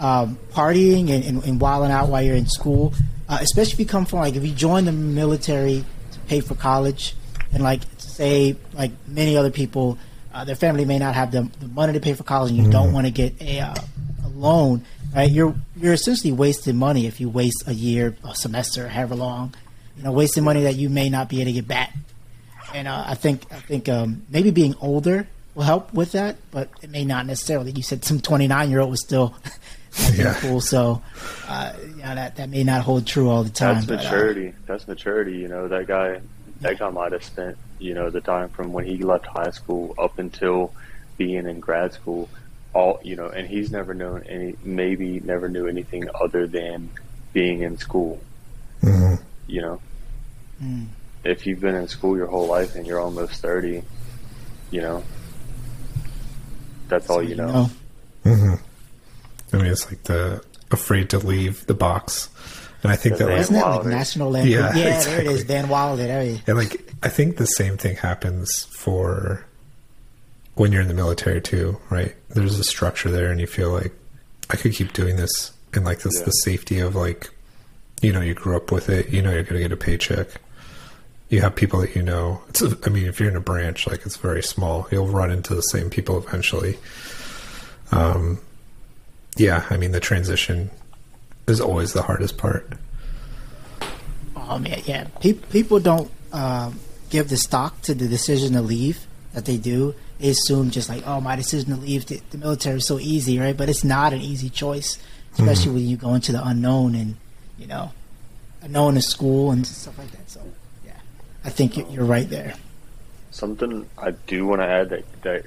[0.00, 2.92] um, partying and, and, and, wilding out while you're in school,
[3.28, 6.54] uh, especially if you come from like if you join the military to pay for
[6.54, 7.14] college,
[7.52, 9.98] and like say like many other people,
[10.32, 12.68] uh, their family may not have the, the, money to pay for college, and you
[12.68, 12.72] mm.
[12.72, 13.74] don't want to get a, uh,
[14.24, 14.84] a loan,
[15.14, 15.30] right?
[15.30, 19.54] You're you're essentially wasting money if you waste a year, a semester, however long,
[19.96, 21.94] you know, wasting money that you may not be able to get back.
[22.74, 26.68] And uh, I think I think um, maybe being older will help with that, but
[26.82, 27.72] it may not necessarily.
[27.72, 29.34] You said some 29 year old was still
[30.14, 30.34] yeah.
[30.40, 31.02] cool, so
[31.48, 31.72] uh,
[32.06, 33.74] yeah, that that may not hold true all the time.
[33.74, 34.52] That's but, uh, maturity.
[34.66, 35.38] That's maturity.
[35.38, 36.20] You know, that guy
[36.60, 39.94] that guy might have spent, you know, the time from when he left high school
[39.98, 40.72] up until
[41.16, 42.28] being in grad school,
[42.74, 46.90] all you know, and he's never known any, maybe never knew anything other than
[47.32, 48.20] being in school.
[48.82, 49.22] Mm-hmm.
[49.48, 49.80] You know,
[50.62, 50.86] mm.
[51.24, 53.82] if you've been in school your whole life and you're almost thirty,
[54.70, 55.02] you know,
[56.86, 57.46] that's all you know.
[57.46, 57.70] know.
[58.24, 59.56] Mm-hmm.
[59.56, 62.28] I mean, it's like the afraid to leave the box
[62.86, 64.52] and I think that like, isn't that like National Lampoon?
[64.52, 65.24] Yeah, yeah exactly.
[65.24, 66.06] there it is, Van Wilder.
[66.06, 66.38] There you.
[66.46, 69.44] And like I think the same thing happens for
[70.54, 72.14] when you're in the military too, right?
[72.28, 73.92] There's a structure there, and you feel like
[74.50, 76.26] I could keep doing this, and like this yeah.
[76.26, 77.28] the safety of like,
[78.02, 79.08] you know, you grew up with it.
[79.08, 80.28] You know, you're gonna get a paycheck.
[81.28, 82.40] You have people that you know.
[82.50, 85.32] It's a, I mean, if you're in a branch, like it's very small, you'll run
[85.32, 86.78] into the same people eventually.
[87.90, 88.38] Um,
[89.36, 90.70] yeah, I mean the transition
[91.46, 92.72] is always the hardest part.
[94.36, 95.04] Oh man, yeah.
[95.20, 96.78] People people don't um,
[97.10, 99.94] give the stock to the decision to leave that they do.
[100.18, 103.38] They assume just like, oh, my decision to leave the, the military is so easy,
[103.38, 103.56] right?
[103.56, 104.98] But it's not an easy choice,
[105.34, 105.74] especially mm-hmm.
[105.74, 107.16] when you go into the unknown and
[107.58, 107.92] you know,
[108.62, 110.30] unknown in school and stuff like that.
[110.30, 110.40] So
[110.84, 110.92] yeah,
[111.44, 112.54] I think you're right there.
[113.30, 115.46] Something I do want to add that that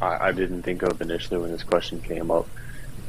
[0.00, 2.48] I, I didn't think of initially when this question came up,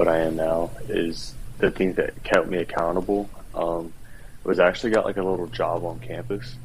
[0.01, 3.93] but I am now is the things that kept me accountable um,
[4.43, 6.55] was I actually got like a little job on campus.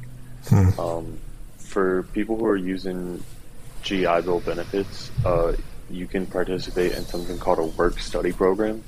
[0.47, 0.79] Hmm.
[0.79, 1.19] Um,
[1.59, 3.23] for people who are using
[3.83, 5.55] GI Bill benefits, uh,
[5.87, 8.81] you can participate in something called a work study program.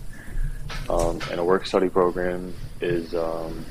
[0.90, 2.52] Um, and a work study program
[2.82, 3.64] is, um,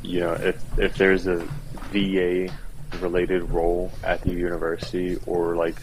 [0.00, 1.46] you know, if, if there's a
[1.92, 2.50] VA
[3.00, 5.76] related role at the university or like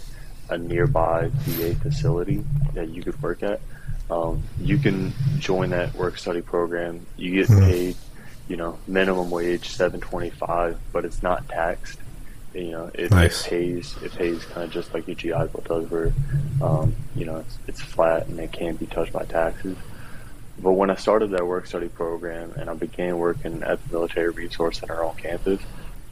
[0.49, 2.43] a nearby VA facility
[2.74, 3.62] that you could work at,
[4.10, 7.06] um, you can join that work study program.
[7.18, 7.66] You get mm-hmm.
[7.66, 7.95] paid,
[8.47, 11.99] you know, minimum wage seven twenty five, but it's not taxed.
[12.53, 13.45] You know, it, nice.
[13.45, 16.14] it pays it pays kind of just like your GI Bill does, where
[16.62, 19.78] um, you know it's it's flat and it can't be touched by taxes.
[20.60, 24.30] But when I started that work study program and I began working at the Military
[24.30, 25.60] Resource Center on campus,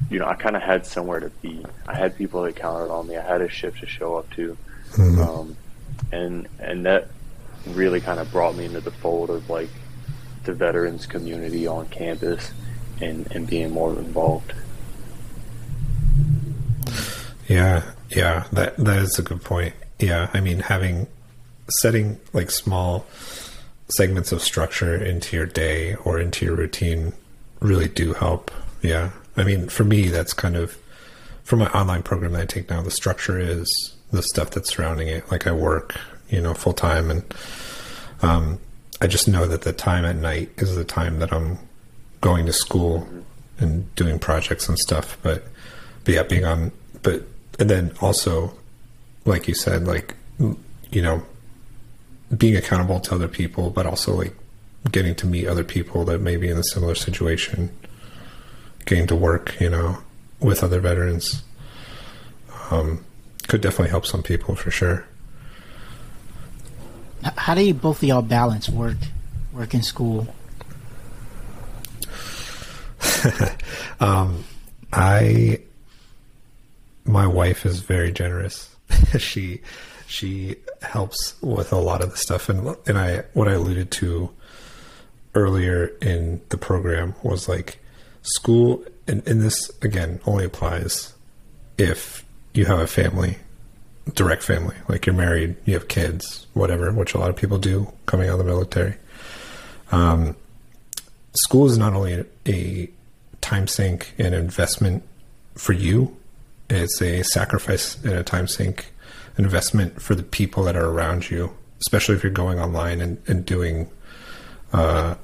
[0.10, 1.64] you know, I kind of had somewhere to be.
[1.88, 3.16] I had people that counted on me.
[3.16, 4.58] I had a ship to show up to.
[4.92, 5.22] mm-hmm.
[5.22, 5.58] um,
[6.12, 7.08] and and that
[7.68, 9.70] really kind of brought me into the fold of like
[10.44, 12.52] the veterans community on campus
[13.02, 14.54] and and being more involved.
[17.48, 19.74] Yeah, yeah, that that is a good point.
[20.00, 21.08] Yeah, I mean having
[21.80, 23.06] setting like small
[23.90, 27.14] segments of structure into your day or into your routine
[27.60, 28.52] really do help.
[28.82, 29.12] Yeah.
[29.36, 30.78] I mean, for me, that's kind of
[31.44, 33.68] for my online program that I take now, the structure is
[34.12, 35.30] the stuff that's surrounding it.
[35.32, 35.96] Like I work,
[36.34, 37.24] you know, full time and,
[38.22, 38.60] um,
[39.02, 41.60] I just know that the time at night is the time that I'm
[42.22, 43.06] going to school
[43.60, 45.18] and doing projects and stuff.
[45.22, 45.44] But,
[46.06, 46.72] but yeah, being on,
[47.02, 47.24] but,
[47.60, 48.54] and then also,
[49.26, 51.22] like you said, like, you know,
[52.36, 54.34] being accountable to other people, but also like
[54.92, 57.70] getting to meet other people that may be in a similar situation,
[58.86, 59.98] getting to work, you know,
[60.40, 61.44] with other veterans,
[62.72, 63.04] um,
[63.48, 65.06] could definitely help some people for sure.
[67.24, 68.98] How do you both of y'all balance work,
[69.54, 70.28] work and school?
[74.00, 74.44] um,
[74.92, 75.60] I,
[77.06, 78.76] my wife is very generous.
[79.18, 79.62] she,
[80.08, 84.30] she helps with a lot of the stuff, and and I what I alluded to
[85.34, 87.80] earlier in the program was like
[88.22, 91.14] school, and, and this again only applies
[91.78, 93.38] if you have a family,
[94.12, 97.92] direct family, like you're married, you have kids, whatever, which a lot of people do
[98.06, 98.96] coming out of the military.
[99.92, 100.36] Um,
[101.34, 102.90] school is not only a,
[103.42, 105.04] time sink and investment
[105.56, 106.16] for you,
[106.70, 108.94] it's a sacrifice and a time sink
[109.38, 113.46] investment for the people that are around you, especially if you're going online and, and
[113.46, 113.90] doing,
[114.72, 115.16] uh,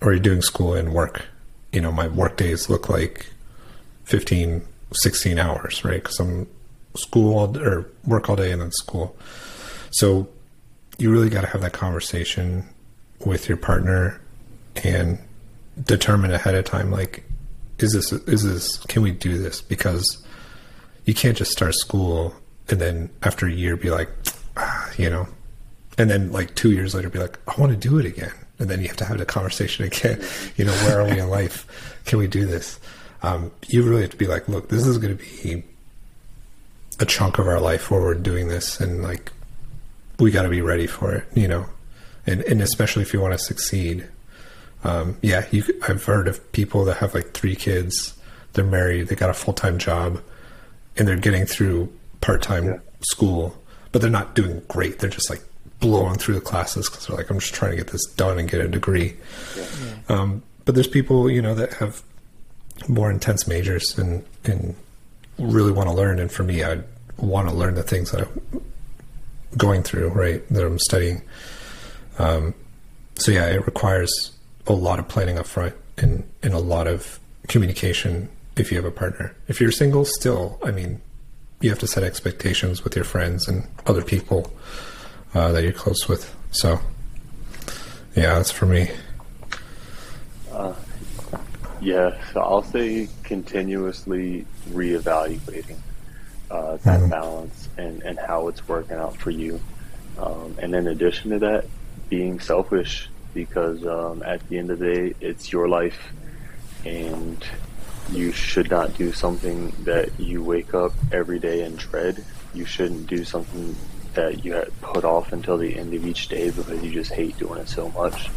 [0.00, 1.26] or you're doing school and work.
[1.72, 3.26] You know, my work days look like
[4.04, 6.02] 15, 16 hours, right?
[6.02, 6.48] Because I'm
[6.94, 9.16] school all, or work all day and then school.
[9.90, 10.28] So
[10.98, 12.68] you really got to have that conversation
[13.24, 14.20] with your partner
[14.84, 15.18] and
[15.84, 17.24] determine ahead of time, like,
[17.78, 19.60] is this, is this, can we do this?
[19.60, 20.24] Because
[21.04, 22.34] you can't just start school
[22.68, 24.10] and then after a year be like,
[24.56, 25.26] ah, you know,
[25.96, 28.32] and then like two years later be like, I want to do it again.
[28.58, 30.22] And then you have to have the conversation again.
[30.56, 31.66] You know, where are we in life?
[32.04, 32.78] Can we do this?
[33.22, 35.64] Um, you really have to be like, look, this is going to be
[37.00, 39.32] a chunk of our life where we're doing this, and like,
[40.18, 41.24] we got to be ready for it.
[41.34, 41.66] You know,
[42.26, 44.06] and and especially if you want to succeed.
[44.84, 48.14] Um, yeah, you, I've heard of people that have like three kids.
[48.52, 49.08] They're married.
[49.08, 50.22] They got a full time job,
[50.96, 52.78] and they're getting through part time yeah.
[53.00, 53.56] school,
[53.92, 54.98] but they're not doing great.
[54.98, 55.42] They're just like
[55.80, 58.50] blowing through the classes because they're like, I'm just trying to get this done and
[58.50, 59.16] get a degree.
[59.56, 59.64] Yeah.
[60.08, 62.02] Um, but there's people, you know, that have
[62.88, 64.74] more intense majors and, and
[65.38, 66.18] really want to learn.
[66.18, 66.80] And for me, I
[67.16, 68.62] want to learn the things that I'm
[69.56, 71.22] going through, right, that I'm studying.
[72.18, 72.54] Um,
[73.14, 74.32] so yeah, it requires
[74.66, 77.18] a lot of planning up front and, and a lot of
[77.48, 79.34] communication if you have a partner.
[79.48, 81.00] If you're single, still, I mean,
[81.60, 84.52] you have to set expectations with your friends and other people
[85.34, 86.34] uh, that you're close with.
[86.50, 86.80] So,
[88.14, 88.90] yeah, that's for me.
[91.80, 95.76] Yeah, so I'll say continuously reevaluating
[96.50, 97.10] uh, that mm-hmm.
[97.10, 99.60] balance and, and how it's working out for you.
[100.18, 101.66] Um, and in addition to that,
[102.08, 106.12] being selfish because um, at the end of the day, it's your life
[106.84, 107.44] and
[108.10, 112.24] you should not do something that you wake up every day and dread.
[112.54, 113.76] You shouldn't do something
[114.14, 117.60] that you put off until the end of each day because you just hate doing
[117.60, 118.30] it so much.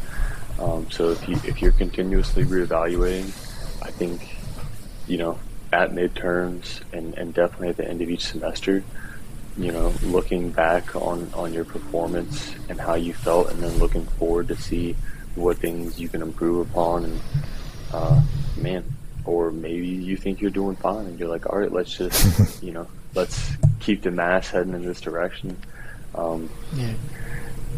[0.60, 3.28] Um, so if you if you're continuously reevaluating,
[3.82, 4.38] I think
[5.08, 5.40] you know
[5.74, 8.84] at midterms and, and definitely at the end of each semester,
[9.58, 14.06] you know, looking back on on your performance and how you felt, and then looking
[14.06, 14.96] forward to see
[15.36, 17.06] what things you can improve upon.
[17.06, 17.22] And
[17.94, 18.22] uh,
[18.58, 18.84] man,
[19.26, 22.72] or maybe you think you're doing fine and you're like, all right, let's just, you
[22.72, 25.58] know, let's keep the mass heading in this direction.
[26.16, 26.94] Um, yeah.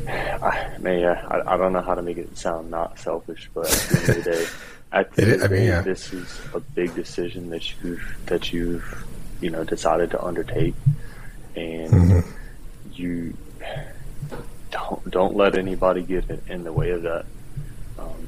[0.07, 3.71] I, yeah, I, I, don't know how to make it sound not selfish, but at
[3.71, 4.45] the end of the day,
[4.91, 9.05] at the end of the day, this is a big decision that you've that you've
[9.41, 10.75] you know decided to undertake,
[11.55, 12.29] and mm-hmm.
[12.93, 13.35] you
[14.71, 17.25] don't don't let anybody get in the way of that.
[17.97, 18.27] Um,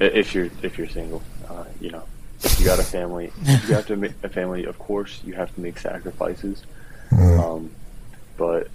[0.00, 2.04] if you're if you're single, uh, you know,
[2.42, 4.64] if you got a family, you have to make a family.
[4.64, 6.62] Of course, you have to make sacrifices.
[7.10, 7.38] Mm.
[7.38, 7.70] Um,
[8.36, 8.68] but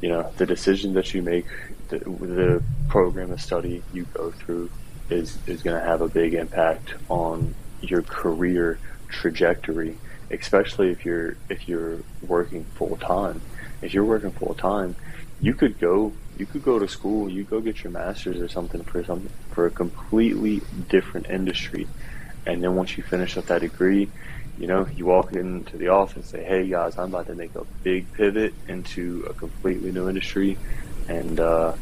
[0.00, 1.46] you know, the decision that you make,
[1.88, 4.70] the, the program of study you go through,
[5.08, 8.78] is is going to have a big impact on your career
[9.08, 9.96] trajectory,
[10.30, 13.40] especially if you're if you're working full time.
[13.82, 14.96] if you're working full time,
[15.40, 18.82] you could go you could go to school, you go get your master's or something
[18.84, 21.86] for something for a completely different industry.
[22.44, 24.10] And then once you finish up that degree,
[24.58, 27.54] you know, you walk into the office and say, Hey guys, I'm about to make
[27.54, 30.56] a big pivot into a completely new industry
[31.08, 31.74] and uh,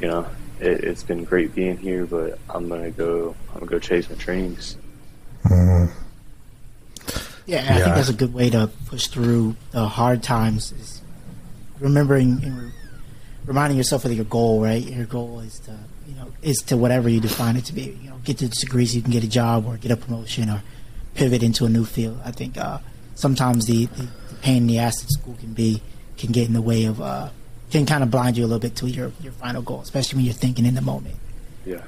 [0.00, 0.26] you know,
[0.60, 4.16] it, has been great being here, but I'm gonna go I'm gonna go chase my
[4.16, 4.76] dreams.
[5.44, 5.90] Mm.
[7.46, 10.72] Yeah, I think that's a good way to push through the hard times.
[10.72, 11.02] Is
[11.78, 12.72] remembering and
[13.44, 14.82] reminding yourself of your goal, right?
[14.82, 15.78] Your goal is to,
[16.08, 17.98] you know, is to whatever you define it to be.
[18.02, 20.62] You know, get the degrees, you can get a job or get a promotion or
[21.14, 22.20] pivot into a new field.
[22.24, 22.78] I think uh,
[23.14, 25.80] sometimes the, the, the, pain in the ass that school can be
[26.18, 27.30] can get in the way of uh,
[27.70, 30.24] can kind of blind you a little bit to your your final goal, especially when
[30.26, 31.16] you're thinking in the moment.
[31.64, 31.82] Yeah.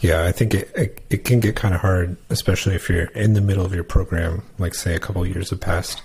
[0.00, 3.32] Yeah, I think it, it, it can get kind of hard, especially if you're in
[3.32, 6.02] the middle of your program, like say a couple years have passed.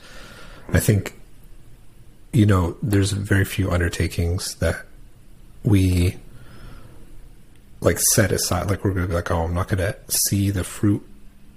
[0.70, 1.14] I think
[2.34, 4.84] you know, there's very few undertakings that
[5.64, 6.18] we
[7.80, 8.70] like set aside.
[8.70, 11.06] Like we're gonna be like, oh, I'm not gonna see the fruit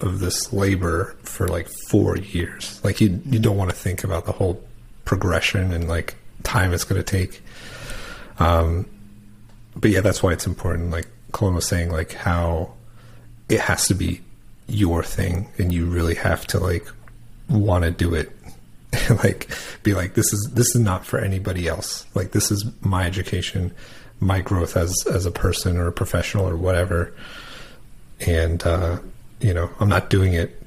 [0.01, 2.80] of this labor for like four years.
[2.84, 4.62] Like you, you don't want to think about the whole
[5.05, 7.42] progression and like time it's gonna take.
[8.38, 8.88] Um,
[9.74, 10.90] but yeah, that's why it's important.
[10.90, 12.74] Like Cullen was saying, like how
[13.49, 14.20] it has to be
[14.66, 16.86] your thing, and you really have to like
[17.49, 18.32] want to do it
[19.11, 19.49] like
[19.82, 23.72] be like this is this is not for anybody else like this is my education
[24.20, 27.12] my growth as as a person or a professional or whatever
[28.20, 28.99] and uh
[29.47, 30.61] you know i'm not doing it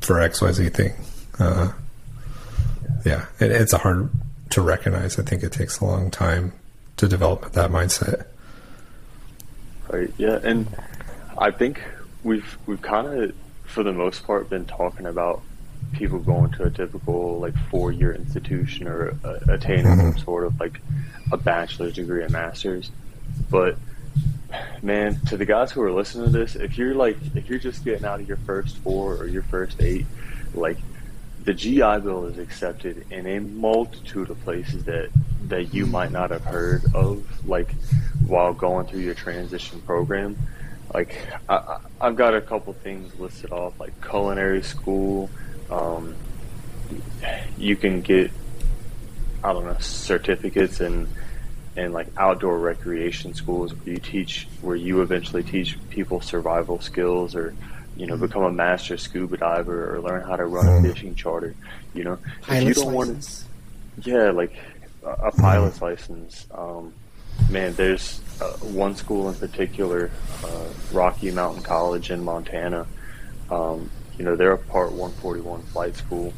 [0.00, 0.92] for xyz thing
[1.38, 1.72] uh
[3.04, 4.10] yeah it, it's a hard
[4.50, 6.52] to recognize i think it takes a long time
[6.96, 8.26] to develop that mindset
[9.88, 10.66] right yeah and
[11.38, 11.82] i think
[12.22, 13.34] we've we've kind of
[13.64, 15.42] for the most part been talking about
[15.92, 20.12] people going to a typical like four year institution or uh, attaining mm-hmm.
[20.12, 20.80] some sort of like
[21.32, 22.90] a bachelor's degree and master's.
[23.50, 23.76] But
[24.82, 27.84] man, to the guys who are listening to this, if you're like if you're just
[27.84, 30.06] getting out of your first four or your first eight,
[30.54, 30.78] like
[31.44, 35.10] the GI Bill is accepted in a multitude of places that
[35.44, 37.72] that you might not have heard of, like
[38.26, 40.36] while going through your transition program.
[40.92, 41.16] Like
[41.48, 45.30] I, I've got a couple things listed off, like culinary school,
[45.70, 46.14] um,
[47.56, 48.30] you can get
[49.42, 51.08] I don't know certificates and
[51.78, 57.34] and like outdoor recreation schools where you teach where you eventually teach people survival skills
[57.34, 57.54] or
[57.96, 60.86] you know become a master scuba diver or learn how to run a hmm.
[60.86, 61.54] fishing charter
[61.94, 63.46] you know pilot's if you don't license.
[63.96, 64.54] want to yeah like
[65.04, 66.92] a, a pilot's license um,
[67.48, 70.10] man there's uh, one school in particular
[70.44, 72.86] uh, Rocky Mountain College in Montana
[73.50, 76.32] um, you know, they're a Part 141 flight school,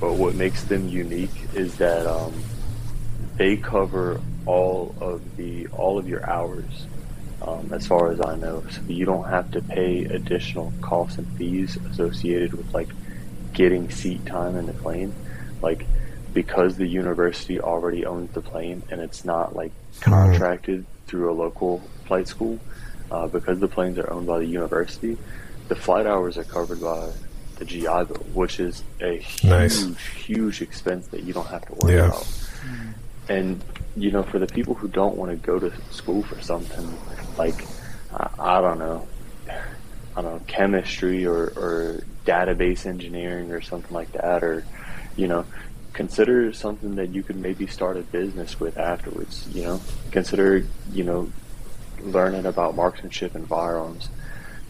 [0.00, 2.34] but what makes them unique is that um,
[3.36, 4.20] they cover
[4.50, 6.86] all of the all of your hours,
[7.42, 8.64] um, as far as I know.
[8.70, 12.88] So you don't have to pay additional costs and fees associated with like
[13.52, 15.14] getting seat time in the plane,
[15.62, 15.86] like
[16.34, 21.82] because the university already owns the plane and it's not like contracted through a local
[22.06, 22.58] flight school.
[23.10, 25.18] Uh, because the planes are owned by the university,
[25.66, 27.10] the flight hours are covered by
[27.56, 29.96] the GI Bill, which is a huge, nice.
[30.24, 32.06] huge expense that you don't have to worry yeah.
[32.06, 32.28] about.
[33.28, 33.60] And
[33.96, 36.96] you know, for the people who don't want to go to school for something
[37.36, 37.66] like
[38.12, 39.06] I, don't know,
[40.16, 44.64] I don't know, chemistry or, or database engineering or something like that, or
[45.16, 45.44] you know,
[45.92, 49.48] consider something that you could maybe start a business with afterwards.
[49.52, 49.80] You know,
[50.10, 51.30] consider you know
[52.00, 54.08] learning about marksmanship and firearms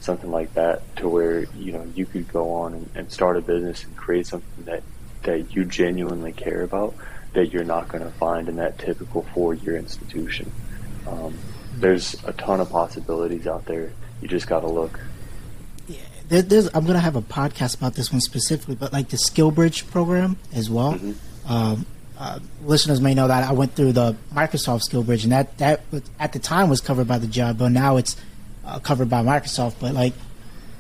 [0.01, 3.41] something like that to where you know you could go on and, and start a
[3.41, 4.83] business and create something that
[5.23, 6.95] that you genuinely care about
[7.33, 10.51] that you're not going to find in that typical four-year institution.
[11.07, 11.37] Um,
[11.74, 13.93] there's a ton of possibilities out there.
[14.20, 14.99] You just got to look.
[15.89, 16.66] Yeah, there, there's.
[16.74, 20.37] I'm going to have a podcast about this one specifically, but like the SkillBridge program
[20.53, 20.95] as well.
[20.95, 21.53] Mm-hmm.
[21.53, 21.87] Um,
[22.18, 25.83] uh, listeners may know that I went through the Microsoft SkillBridge, and that that
[26.18, 28.16] at the time was covered by the job, but now it's
[28.64, 30.12] uh, covered by Microsoft, but like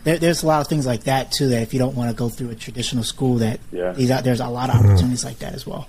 [0.04, 1.48] there, there's a lot of things like that too.
[1.48, 3.92] That if you don't want to go through a traditional school, that yeah.
[3.92, 4.86] there's a lot of mm-hmm.
[4.86, 5.28] opportunities mm-hmm.
[5.28, 5.88] like that as well.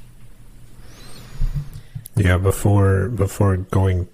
[2.15, 4.07] Yeah, before before going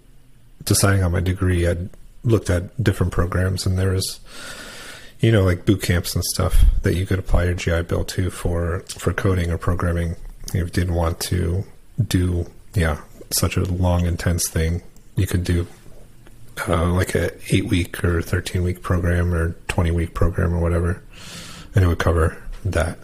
[0.63, 1.77] deciding on my degree, I
[2.23, 4.19] looked at different programs, and there was,
[5.19, 8.29] you know, like boot camps and stuff that you could apply your GI Bill to
[8.29, 10.15] for for coding or programming.
[10.47, 11.63] If you didn't want to
[12.07, 14.83] do, yeah, such a long, intense thing,
[15.15, 15.67] you could do
[16.67, 21.01] uh, like a eight week or thirteen week program or twenty week program or whatever,
[21.73, 22.99] and it would cover that.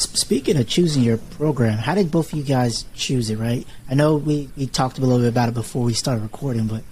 [0.00, 3.36] Speaking of choosing your program, how did both of you guys choose it?
[3.36, 3.66] Right?
[3.90, 6.82] I know we, we talked a little bit about it before we started recording, but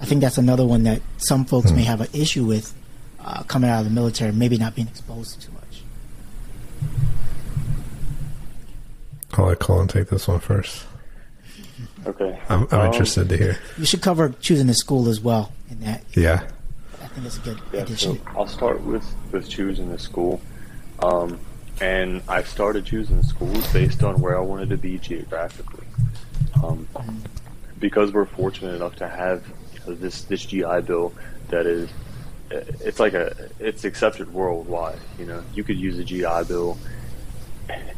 [0.00, 2.74] I think that's another one that some folks may have an issue with
[3.20, 5.82] uh, coming out of the military, maybe not being exposed to too much.
[9.34, 10.84] I'll let Cullen take this one first.
[12.06, 12.38] Okay.
[12.48, 13.58] I'm, I'm Um, interested to hear.
[13.78, 15.52] You should cover choosing the school as well.
[15.70, 16.46] In that, Yeah.
[17.02, 18.16] I think it's a good Yeah, addition.
[18.16, 20.40] so I'll start with, with choosing the school.
[21.00, 21.38] Um,
[21.80, 25.86] and I started choosing schools based on where I wanted to be geographically.
[26.62, 26.88] Um,
[27.78, 31.12] because we're fortunate enough to have you know, this this GI Bill
[31.48, 31.88] that is,
[32.50, 34.98] it's like a it's accepted worldwide.
[35.18, 36.76] You know, you could use a GI Bill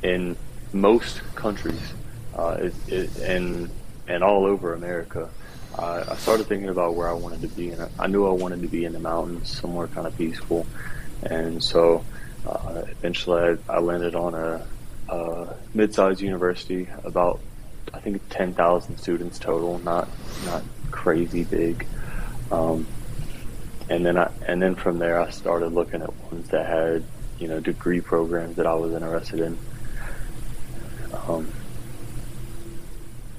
[0.02, 0.36] in
[0.72, 1.80] most countries,
[2.36, 3.70] uh, it, it, and
[4.08, 5.28] and all over America.
[5.78, 8.68] I, started thinking about where I wanted to be, and I knew I wanted to
[8.68, 10.66] be in the mountains, somewhere kind of peaceful.
[11.22, 12.04] And so,
[12.46, 14.66] uh, eventually, I, I landed on a,
[15.08, 17.40] a mid-sized university, about
[17.92, 20.08] I think ten thousand students total, not
[20.44, 21.86] not crazy big.
[22.50, 22.86] Um,
[23.88, 27.04] and then I and then from there, I started looking at ones that had
[27.38, 29.58] you know degree programs that I was interested in.
[31.26, 31.50] Um,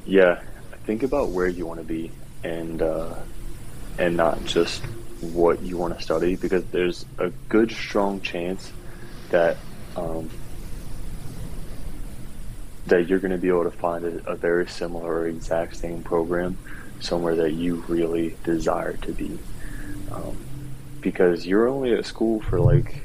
[0.05, 0.41] yeah,
[0.83, 2.11] think about where you want to be
[2.43, 3.15] and uh,
[3.97, 4.83] and not just
[5.21, 8.71] what you want to study because there's a good strong chance
[9.31, 9.57] that
[9.95, 10.29] um,
[12.87, 16.03] that you're going to be able to find a, a very similar or exact same
[16.03, 16.57] program
[16.99, 19.37] somewhere that you really desire to be.
[20.11, 20.37] Um,
[21.01, 23.03] because you're only at school for like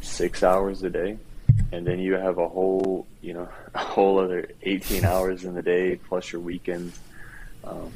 [0.00, 1.18] six hours a day
[1.72, 5.62] and then you have a whole you know a whole other 18 hours in the
[5.62, 6.98] day plus your weekends.
[7.64, 7.92] Um,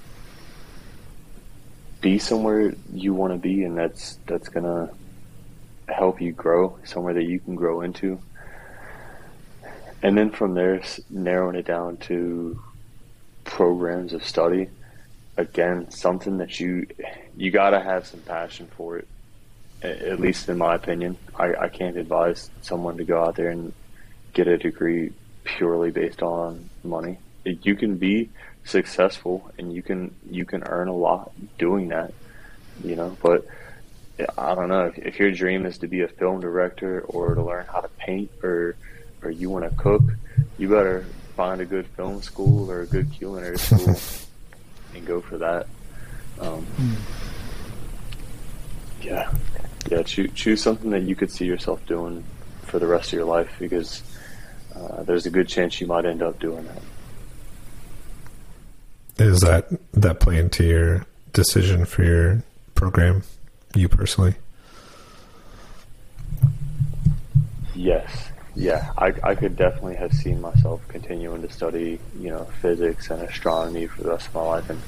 [2.01, 4.91] be somewhere you want to be and that's that's gonna
[5.93, 8.21] help you grow somewhere that you can grow into.
[10.03, 12.61] And then from there narrowing it down to
[13.45, 14.69] programs of study.
[15.37, 16.87] Again something that you
[17.37, 19.09] you got to have some passion for it
[19.83, 21.17] at least in my opinion.
[21.35, 23.73] I, I can't advise someone to go out there and
[24.33, 25.13] get a degree
[25.45, 27.19] purely based on money.
[27.45, 28.31] You can be
[28.65, 32.13] successful and you can you can earn a lot doing that
[32.85, 33.45] you know but
[34.39, 37.43] I don't know if, if your dream is to be a film director or to
[37.43, 38.77] learn how to paint or
[39.23, 40.03] or you want to cook
[40.59, 41.05] you better
[41.37, 43.99] find a good film school or a good culinary school
[44.95, 45.67] and go for that.
[46.41, 46.67] Um,
[49.01, 49.33] yeah.
[49.91, 52.25] Yeah choose, choose something that you could see yourself doing
[52.63, 54.03] for the rest of your life because
[54.77, 56.83] uh, there's a good chance you might end up doing that.
[59.19, 62.43] Is that that play into your decision for your
[62.75, 63.23] program,
[63.77, 64.35] you personally?
[67.75, 68.33] Yes.
[68.55, 73.23] Yeah, I, I could definitely have seen myself continuing to study, you know, physics and
[73.23, 74.81] astronomy for the rest of my life, and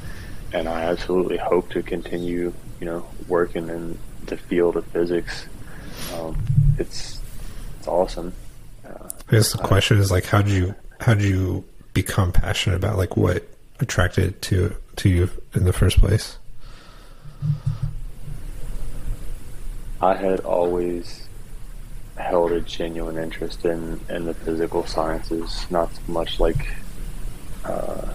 [0.53, 5.47] and I absolutely hope to continue, you know, working in the field of physics.
[6.15, 6.37] Um,
[6.79, 7.21] it's
[7.79, 8.35] it's awesome.
[8.87, 11.65] Uh, I guess the question is like, how did you how did you
[11.95, 13.45] become passionate about like what
[13.81, 16.37] attracted to to you in the first place?
[20.05, 21.27] I had always
[22.19, 26.75] held a genuine interest in, in the physical sciences, not so much like,
[27.65, 28.13] uh,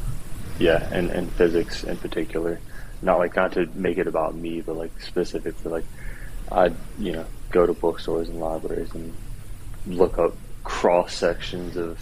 [0.60, 2.60] yeah, and, and physics in particular.
[3.02, 5.86] Not like, not to make it about me, but like specifically, like,
[6.52, 9.12] I'd, you know, go to bookstores and libraries and
[9.88, 11.98] look up cross sections of,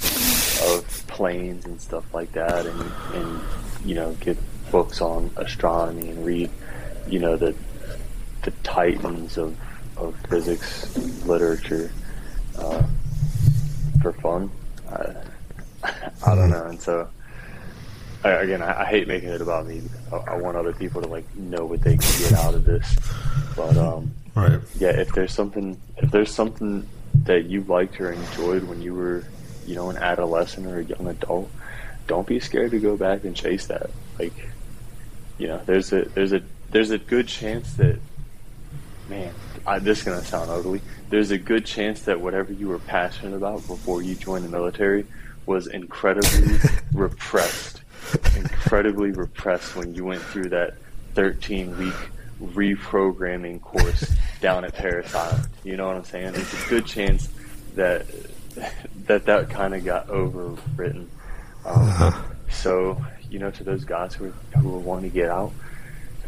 [0.67, 3.41] of planes and stuff like that and, and,
[3.85, 4.37] you know, get
[4.69, 6.49] books on astronomy and read,
[7.07, 7.55] you know, the,
[8.43, 9.55] the titans of,
[9.97, 10.95] of physics
[11.25, 11.91] literature
[12.57, 12.83] uh,
[14.01, 14.49] for fun.
[14.89, 15.15] I,
[16.25, 17.07] I don't know, and so
[18.23, 19.81] I, again, I, I hate making it about me.
[20.11, 22.95] I, I want other people to like know what they can get out of this.
[23.55, 24.59] But um, Right.
[24.77, 26.87] yeah, if there's something, if there's something
[27.23, 29.23] that you liked or enjoyed when you were,
[29.65, 31.49] you know, an adolescent or a young adult,
[32.05, 33.89] don't be scared to go back and chase that.
[34.19, 34.33] Like,
[35.39, 36.41] you know, there's a there's a
[36.71, 37.99] there's a good chance that
[39.09, 39.33] man,
[39.67, 40.81] I, this is gonna sound ugly.
[41.09, 45.05] There's a good chance that whatever you were passionate about before you joined the military
[45.45, 46.57] was incredibly
[46.93, 47.81] repressed,
[48.35, 50.75] incredibly repressed when you went through that
[51.15, 51.93] 13 week
[52.41, 55.47] reprogramming course down at Parris Island.
[55.63, 56.33] You know what I'm saying?
[56.33, 57.29] There's a good chance
[57.75, 58.05] that
[59.05, 61.07] that that kind of got overwritten.
[61.65, 65.51] Um, so you know, to those guys who are, who are wanting to get out,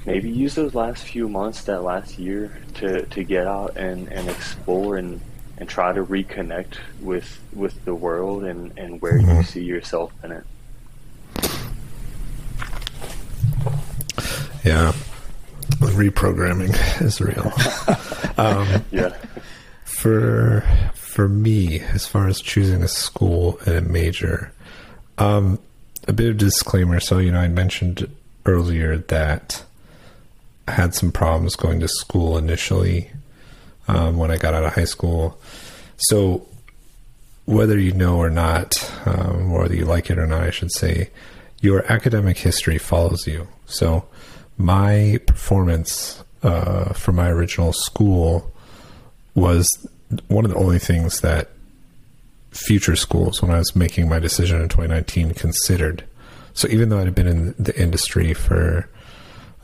[0.10, 4.30] maybe use those last few months, that last year, to, to get out and, and
[4.30, 5.22] explore and
[5.60, 9.38] and try to reconnect with with the world and and where mm-hmm.
[9.38, 10.44] you see yourself in it.
[14.64, 14.94] Yeah,
[15.80, 17.52] reprogramming is real.
[18.38, 19.16] um, yeah.
[19.84, 24.54] For for me, as far as choosing a school and a major,
[25.18, 25.60] um,
[26.08, 27.00] a bit of disclaimer.
[27.00, 28.10] So you know, I mentioned
[28.46, 29.66] earlier that
[30.70, 33.12] had some problems going to school initially
[33.88, 35.40] um, when I got out of high school.
[35.98, 36.48] So
[37.46, 41.10] whether you know or not, um, whether you like it or not, I should say,
[41.62, 43.48] your academic history follows you.
[43.66, 44.06] So
[44.58, 48.52] my performance uh, for my original school
[49.36, 49.68] was
[50.28, 51.50] one of the only things that
[52.52, 56.04] future schools, when I was making my decision in 2019, considered.
[56.54, 58.90] So even though I had been in the industry for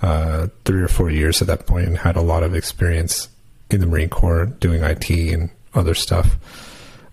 [0.01, 3.29] uh, three or four years at that point and had a lot of experience
[3.69, 6.37] in the Marine Corps doing IT and other stuff,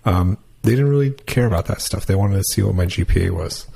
[0.05, 2.05] um, they didn't really care about that stuff.
[2.05, 3.67] They wanted to see what my GPA was.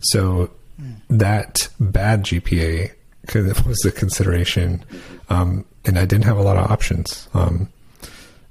[0.00, 0.50] So
[0.80, 0.96] mm.
[1.08, 2.92] that bad GPA
[3.66, 4.84] was a consideration,
[5.28, 7.28] um, and I didn't have a lot of options.
[7.34, 7.68] Um,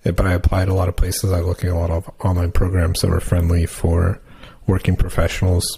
[0.04, 1.32] but I applied a lot of places.
[1.32, 4.20] I was looking at a lot of online programs that were friendly for
[4.66, 5.78] working professionals,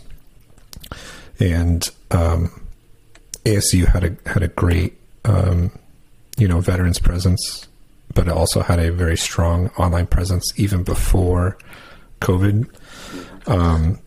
[1.39, 2.61] and um,
[3.46, 5.72] ASU had a had a great um,
[6.38, 7.68] you know veterans presence,
[8.14, 11.58] but it also had a very strong online presence even before
[12.20, 12.68] COVID.
[13.48, 14.00] Um,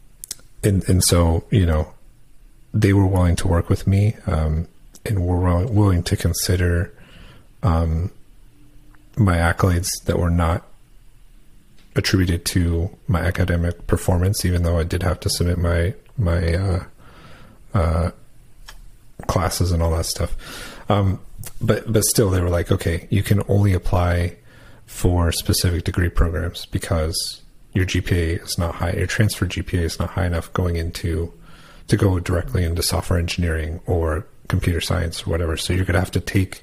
[0.63, 1.93] and and so you know
[2.73, 4.67] they were willing to work with me um,
[5.05, 6.93] and were willing to consider
[7.63, 8.11] um,
[9.17, 10.67] my accolades that were not
[11.97, 16.85] attributed to my academic performance, even though I did have to submit my my uh,
[17.75, 18.11] uh,
[19.27, 20.37] classes and all that stuff.
[20.91, 21.21] Um,
[21.61, 24.37] but but still, they were like, okay, you can only apply
[24.87, 27.43] for specific degree programs because
[27.73, 28.93] your GPA is not high.
[28.93, 31.33] Your transfer GPA is not high enough going into
[31.89, 35.57] to go directly into software engineering or computer science or whatever.
[35.57, 36.63] So you're going to have to take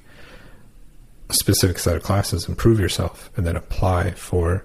[1.29, 4.63] a specific set of classes, improve yourself, and then apply for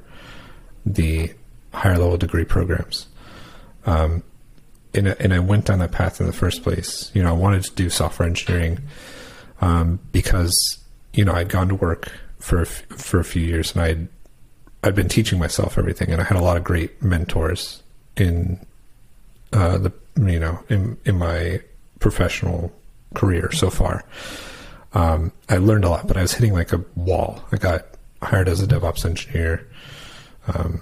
[0.84, 1.32] the
[1.72, 3.06] higher level degree programs.
[3.84, 4.22] Um,
[4.96, 7.10] and, and I went down that path in the first place.
[7.14, 8.78] You know, I wanted to do software engineering
[9.60, 10.54] um, because
[11.12, 14.08] you know I'd gone to work for a f- for a few years and I'd
[14.82, 17.82] I'd been teaching myself everything, and I had a lot of great mentors
[18.16, 18.64] in
[19.52, 21.60] uh, the you know in in my
[21.98, 22.72] professional
[23.14, 24.04] career so far.
[24.92, 27.44] Um, I learned a lot, but I was hitting like a wall.
[27.52, 27.86] I got
[28.22, 29.66] hired as a DevOps engineer,
[30.48, 30.80] um,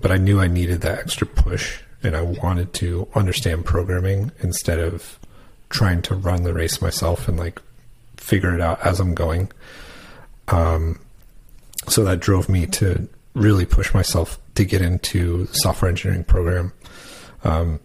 [0.00, 4.78] but I knew I needed that extra push and I wanted to understand programming instead
[4.78, 5.18] of
[5.70, 7.60] trying to run the race myself and like
[8.16, 9.50] figure it out as I'm going.
[10.48, 11.00] Um,
[11.88, 16.72] so that drove me to really push myself to get into the software engineering program.
[17.44, 17.80] Um,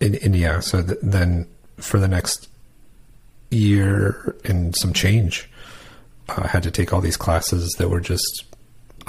[0.00, 2.48] and, and, yeah, so th- then for the next
[3.50, 5.48] year and some change,
[6.28, 8.44] I had to take all these classes that were just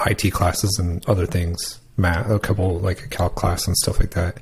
[0.06, 4.10] IT classes and other things math, a couple like a calc class and stuff like
[4.10, 4.38] that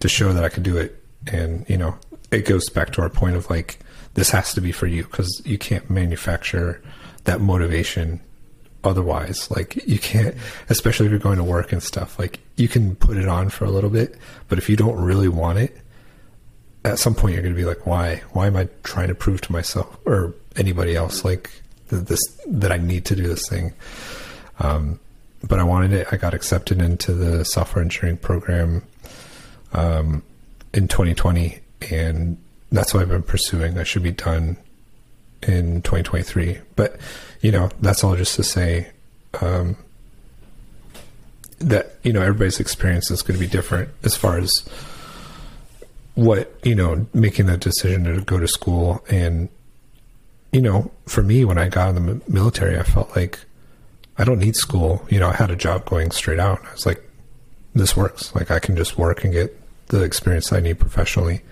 [0.00, 1.02] to show that I could do it.
[1.26, 1.96] And, you know,
[2.30, 3.80] it goes back to our point of like,
[4.14, 6.82] this has to be for you because you can't manufacture
[7.24, 8.20] that motivation
[8.82, 9.50] otherwise.
[9.50, 10.34] Like, you can't,
[10.68, 13.64] especially if you're going to work and stuff, like, you can put it on for
[13.64, 14.16] a little bit,
[14.48, 15.76] but if you don't really want it,
[16.84, 18.22] at some point you're going to be like, why?
[18.32, 21.50] Why am I trying to prove to myself or anybody else like
[21.88, 23.74] that this that I need to do this thing?
[24.58, 24.98] Um,
[25.42, 26.08] but I wanted it.
[26.12, 28.82] I got accepted into the software engineering program
[29.72, 30.22] um,
[30.74, 31.58] in 2020,
[31.90, 32.36] and
[32.70, 33.78] that's what I've been pursuing.
[33.78, 34.56] I should be done
[35.42, 36.58] in 2023.
[36.76, 36.96] But
[37.40, 38.90] you know, that's all just to say
[39.40, 39.76] um,
[41.58, 44.52] that you know everybody's experience is going to be different as far as
[46.14, 49.48] what you know making that decision to go to school and
[50.52, 53.38] you know for me when i got in the military i felt like
[54.18, 55.06] I don't need school.
[55.08, 56.60] You know, I had a job going straight out.
[56.66, 57.02] I was like,
[57.74, 58.34] this works.
[58.34, 59.56] Like I can just work and get
[59.88, 61.42] the experience I need professionally.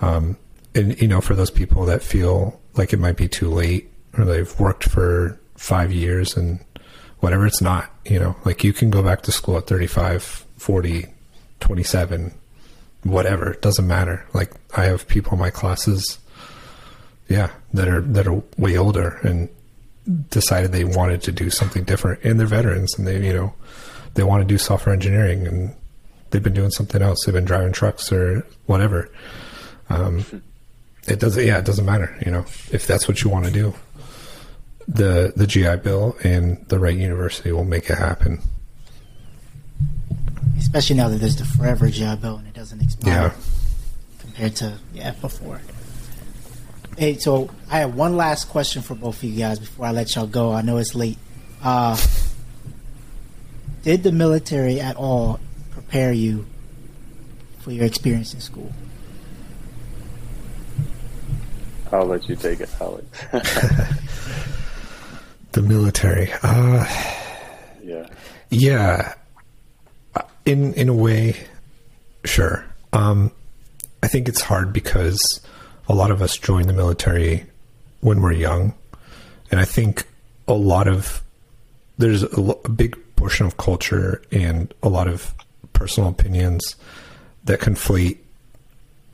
[0.00, 0.36] Um,
[0.74, 4.24] and you know, for those people that feel like it might be too late or
[4.24, 6.64] they've worked for five years and
[7.18, 10.22] whatever, it's not, you know, like you can go back to school at 35,
[10.56, 11.06] 40,
[11.60, 12.34] 27,
[13.02, 13.52] whatever.
[13.52, 14.26] It doesn't matter.
[14.32, 16.18] Like I have people in my classes,
[17.28, 19.48] yeah, that are, that are way older and
[20.30, 23.54] decided they wanted to do something different and they're veterans and they you know
[24.14, 25.74] they want to do software engineering and
[26.30, 29.08] they've been doing something else they've been driving trucks or whatever
[29.88, 30.24] um,
[31.06, 32.40] it doesn't yeah it doesn't matter you know
[32.72, 33.72] if that's what you want to do
[34.88, 38.40] the the GI Bill and the right university will make it happen.
[40.58, 43.32] Especially now that there's the forever GI Bill and it doesn't expire Yeah.
[44.18, 45.60] compared to yeah before.
[46.98, 50.14] Hey, so I have one last question for both of you guys before I let
[50.14, 50.52] y'all go.
[50.52, 51.18] I know it's late.
[51.62, 51.96] Uh,
[53.82, 56.46] did the military at all prepare you
[57.60, 58.72] for your experience in school?
[61.92, 63.06] I'll let you take it, Alex.
[65.52, 66.30] The military.
[66.44, 66.86] Uh,
[67.82, 68.06] yeah.
[68.50, 69.14] Yeah,
[70.44, 71.36] in in a way,
[72.24, 72.64] sure.
[72.92, 73.32] Um,
[74.02, 75.18] I think it's hard because
[75.90, 77.44] a lot of us join the military
[78.00, 78.72] when we're young,
[79.50, 80.04] and I think
[80.46, 81.20] a lot of
[81.98, 85.34] there's a, a big portion of culture and a lot of
[85.72, 86.76] personal opinions
[87.42, 88.18] that conflate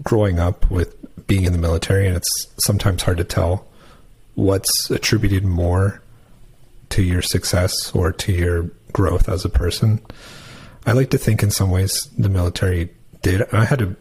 [0.03, 0.95] growing up with
[1.27, 3.67] being in the military, and it's sometimes hard to tell
[4.35, 6.03] what's attributed more
[6.91, 9.99] to your success or to your growth as a person.
[10.85, 12.91] I like to think in some ways the military
[13.23, 13.43] did.
[13.51, 13.97] I had a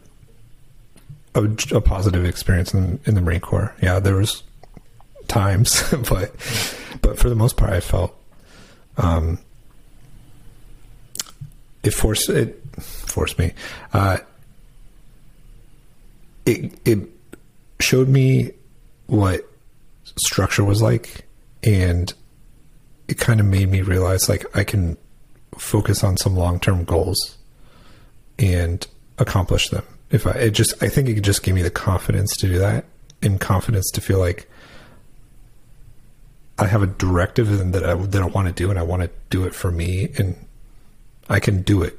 [1.36, 3.74] a, a positive experience in, in the Marine Corps.
[3.82, 4.42] Yeah, there was
[5.28, 6.32] times, but
[7.02, 8.16] but for the most part, I felt
[8.96, 9.38] um,
[11.82, 13.52] it forced it forced me.
[13.92, 14.18] Uh,
[16.44, 17.08] it it
[17.80, 18.52] showed me
[19.06, 19.48] what
[20.16, 21.26] structure was like,
[21.62, 22.12] and
[23.08, 24.96] it kind of made me realize like I can
[25.58, 27.36] focus on some long term goals
[28.38, 28.86] and
[29.18, 29.84] accomplish them.
[30.10, 32.58] If I it just I think it could just gave me the confidence to do
[32.58, 32.84] that
[33.22, 34.48] and confidence to feel like
[36.58, 39.10] I have a directive that I that I want to do and I want to
[39.30, 40.36] do it for me and
[41.28, 41.98] I can do it.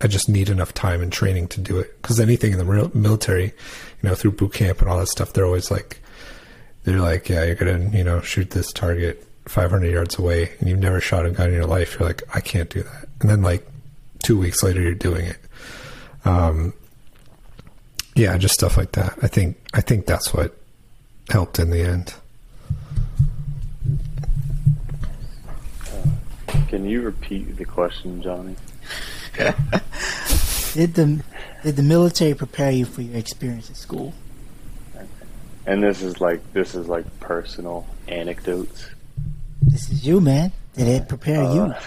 [0.00, 2.00] I just need enough time and training to do it.
[2.02, 5.46] Because anything in the military, you know, through boot camp and all that stuff, they're
[5.46, 6.00] always like,
[6.84, 10.78] they're like, yeah, you're gonna, you know, shoot this target 500 yards away, and you've
[10.78, 11.98] never shot a gun in your life.
[11.98, 13.08] You're like, I can't do that.
[13.20, 13.66] And then like
[14.22, 15.38] two weeks later, you're doing it.
[16.24, 16.72] Um,
[18.14, 19.18] yeah, just stuff like that.
[19.22, 20.56] I think I think that's what
[21.30, 22.14] helped in the end.
[26.68, 28.56] Can you repeat the question, Johnny?
[30.74, 31.22] Did the
[31.62, 34.12] did the military prepare you for your experience at school?
[35.66, 38.86] And this is like this is like personal anecdotes.
[39.62, 40.52] This is you, man.
[40.76, 41.62] Did it prepare you?
[41.62, 41.80] Uh,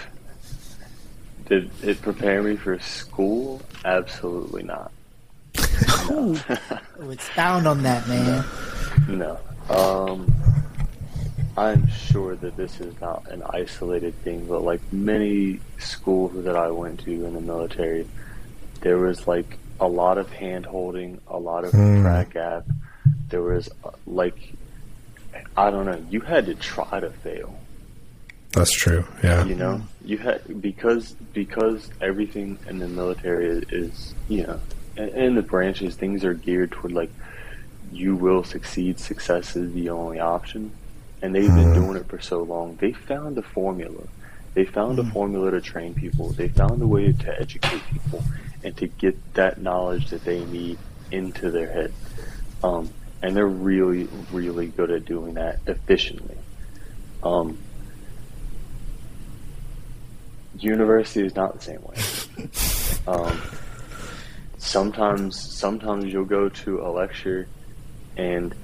[1.46, 3.62] Did it prepare me for school?
[3.84, 4.90] Absolutely not.
[6.10, 6.38] Ooh,
[7.00, 8.44] oh, expound on that, man.
[9.08, 9.38] No.
[9.70, 10.32] Um,
[11.56, 16.70] I'm sure that this is not an isolated thing, but like many schools that I
[16.70, 18.06] went to in the military,
[18.80, 22.02] there was like a lot of hand holding, a lot of Hmm.
[22.02, 22.64] track gap.
[23.28, 24.52] There was uh, like,
[25.56, 27.54] I don't know, you had to try to fail.
[28.52, 29.04] That's true.
[29.22, 29.44] Yeah.
[29.44, 34.58] You know, you had because because everything in the military is, is you know,
[34.98, 37.10] in, the branches things are geared toward like
[37.92, 38.98] you will succeed.
[38.98, 40.72] Success is the only option,
[41.22, 42.76] and they've been doing it for so long.
[42.76, 44.04] They found a formula.
[44.54, 46.30] They found a formula to train people.
[46.30, 48.24] They found a way to educate people
[48.64, 50.78] and to get that knowledge that they need
[51.10, 51.92] into their head.
[52.64, 52.90] Um,
[53.22, 56.36] and they're really, really good at doing that efficiently.
[57.22, 57.58] Um,
[60.58, 61.96] university is not the same way.
[63.06, 63.40] um,
[64.68, 67.48] sometimes, sometimes you'll go to a lecture,
[68.16, 68.54] and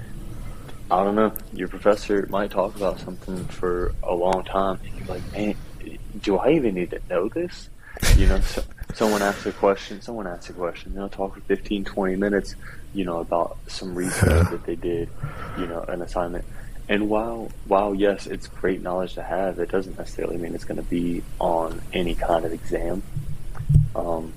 [0.90, 5.08] I don't know, your professor might talk about something for a long time, and you're
[5.08, 5.56] like, man,
[6.20, 7.70] do I even need to know this?
[8.16, 11.84] You know, so, someone asks a question, someone asks a question, they'll talk for 15,
[11.84, 12.54] 20 minutes,
[12.92, 15.08] you know, about some research that they did,
[15.58, 16.44] you know, an assignment.
[16.86, 20.76] And while while yes, it's great knowledge to have, it doesn't necessarily mean it's going
[20.76, 23.02] to be on any kind of exam.
[23.96, 24.34] Um,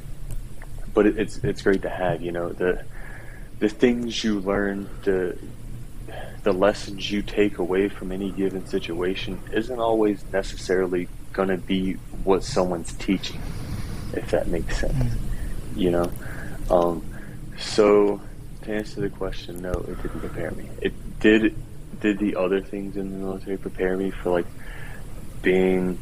[0.97, 2.23] but it, it's it's great to have.
[2.23, 2.83] You know the
[3.59, 5.37] the things you learn, the
[6.41, 11.93] the lessons you take away from any given situation isn't always necessarily going to be
[12.23, 13.39] what someone's teaching,
[14.13, 15.13] if that makes sense.
[15.75, 16.11] You know,
[16.71, 17.05] um,
[17.59, 18.19] so
[18.63, 20.67] to answer the question, no, it didn't prepare me.
[20.81, 21.55] It did
[22.01, 24.47] did the other things in the military prepare me for like
[25.43, 25.99] being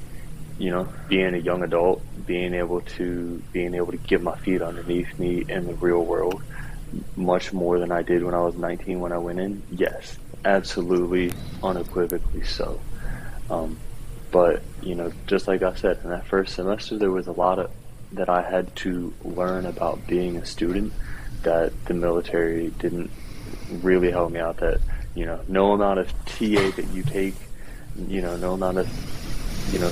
[0.57, 4.61] you know being a young adult being able to being able to get my feet
[4.61, 6.41] underneath me in the real world
[7.15, 9.61] much more than I did when I was 19 when I went in?
[9.71, 12.79] Yes absolutely unequivocally so.
[13.49, 13.79] Um,
[14.31, 17.59] but you know just like I said in that first semester there was a lot
[17.59, 17.71] of
[18.13, 20.93] that I had to learn about being a student
[21.41, 23.11] that the military didn't
[23.81, 24.79] really help me out that
[25.15, 27.35] you know no amount of TA that you take
[27.97, 29.91] you know, no amount of, you know,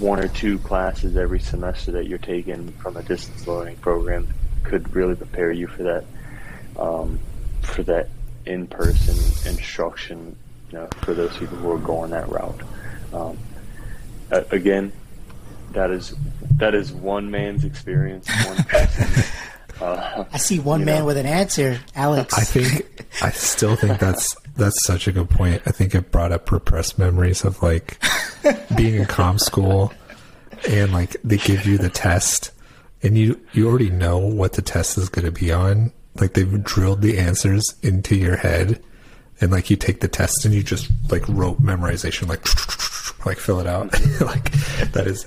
[0.00, 4.28] one or two classes every semester that you're taking from a distance learning program
[4.62, 6.04] could really prepare you for that,
[6.78, 7.18] um,
[7.62, 8.08] for that
[8.46, 9.14] in-person
[9.50, 10.36] instruction,
[10.70, 12.60] you know, for those people who are going that route.
[13.12, 13.38] Um,
[14.30, 14.92] again,
[15.72, 16.14] that is
[16.56, 18.28] that is one man's experience.
[18.46, 19.24] One person.
[19.80, 21.06] Uh, I see one man know.
[21.06, 22.32] with an answer, Alex.
[22.34, 25.62] I think I still think that's that's such a good point.
[25.66, 27.98] I think it brought up repressed memories of like
[28.76, 29.92] being in com school
[30.68, 32.50] and like they give you the test
[33.02, 35.92] and you you already know what the test is going to be on.
[36.20, 38.82] Like they've drilled the answers into your head
[39.40, 42.46] and like you take the test and you just like rote memorization like
[43.26, 44.50] like fill it out like
[44.92, 45.26] that is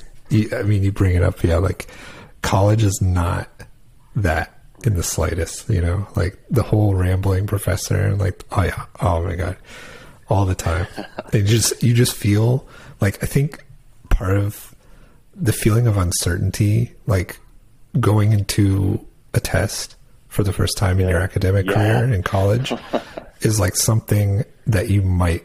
[0.53, 1.87] I mean you bring it up yeah like
[2.41, 3.49] college is not
[4.15, 8.85] that in the slightest, you know, like the whole rambling professor and like, oh yeah,
[9.01, 9.57] oh my God,
[10.29, 10.87] all the time.
[11.33, 12.67] and just, you just feel
[13.01, 13.63] like, I think
[14.09, 14.75] part of
[15.35, 17.39] the feeling of uncertainty, like
[17.99, 19.95] going into a test
[20.27, 21.73] for the first time in your academic yeah.
[21.73, 22.73] career in college
[23.41, 25.43] is like something that you might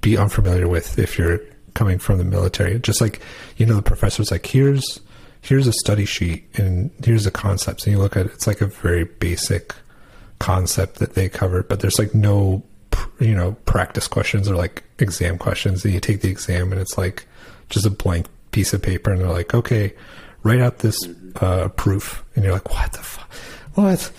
[0.00, 1.40] be unfamiliar with if you're
[1.74, 2.78] coming from the military.
[2.78, 3.20] Just like,
[3.56, 5.00] you know, the professor's like, here's,
[5.40, 8.60] here's a study sheet and here's the concepts and you look at it, it's like
[8.60, 9.74] a very basic
[10.38, 12.62] concept that they covered but there's like no
[13.20, 16.96] you know practice questions or like exam questions and you take the exam and it's
[16.98, 17.26] like
[17.68, 19.92] just a blank piece of paper and they're like okay
[20.42, 22.24] write out this uh, proof.
[22.34, 23.30] And you're like what the fuck
[23.74, 24.10] what?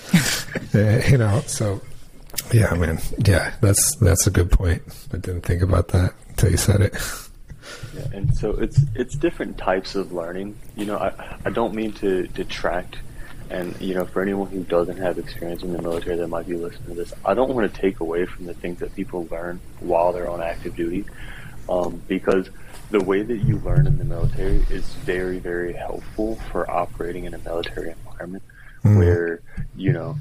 [1.09, 1.81] You know so
[2.53, 2.99] yeah man.
[3.25, 4.81] Yeah that's that's a good point.
[5.13, 6.95] I didn't think about that until you said it.
[7.95, 10.57] Yeah, and so it's it's different types of learning.
[10.75, 12.97] You know, I I don't mean to detract,
[13.49, 16.55] and you know, for anyone who doesn't have experience in the military that might be
[16.55, 19.59] listening to this, I don't want to take away from the things that people learn
[19.79, 21.05] while they're on active duty,
[21.67, 22.49] um, because
[22.91, 27.33] the way that you learn in the military is very very helpful for operating in
[27.33, 28.43] a military environment
[28.83, 28.97] mm.
[28.97, 29.41] where
[29.75, 30.17] you know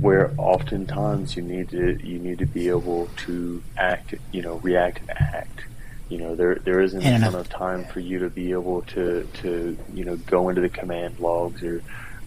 [0.00, 5.00] where oftentimes you need to you need to be able to act you know react
[5.00, 5.64] and act
[6.08, 9.28] you know, there there isn't a ton of time for you to be able to
[9.42, 11.82] to you know go into the command logs or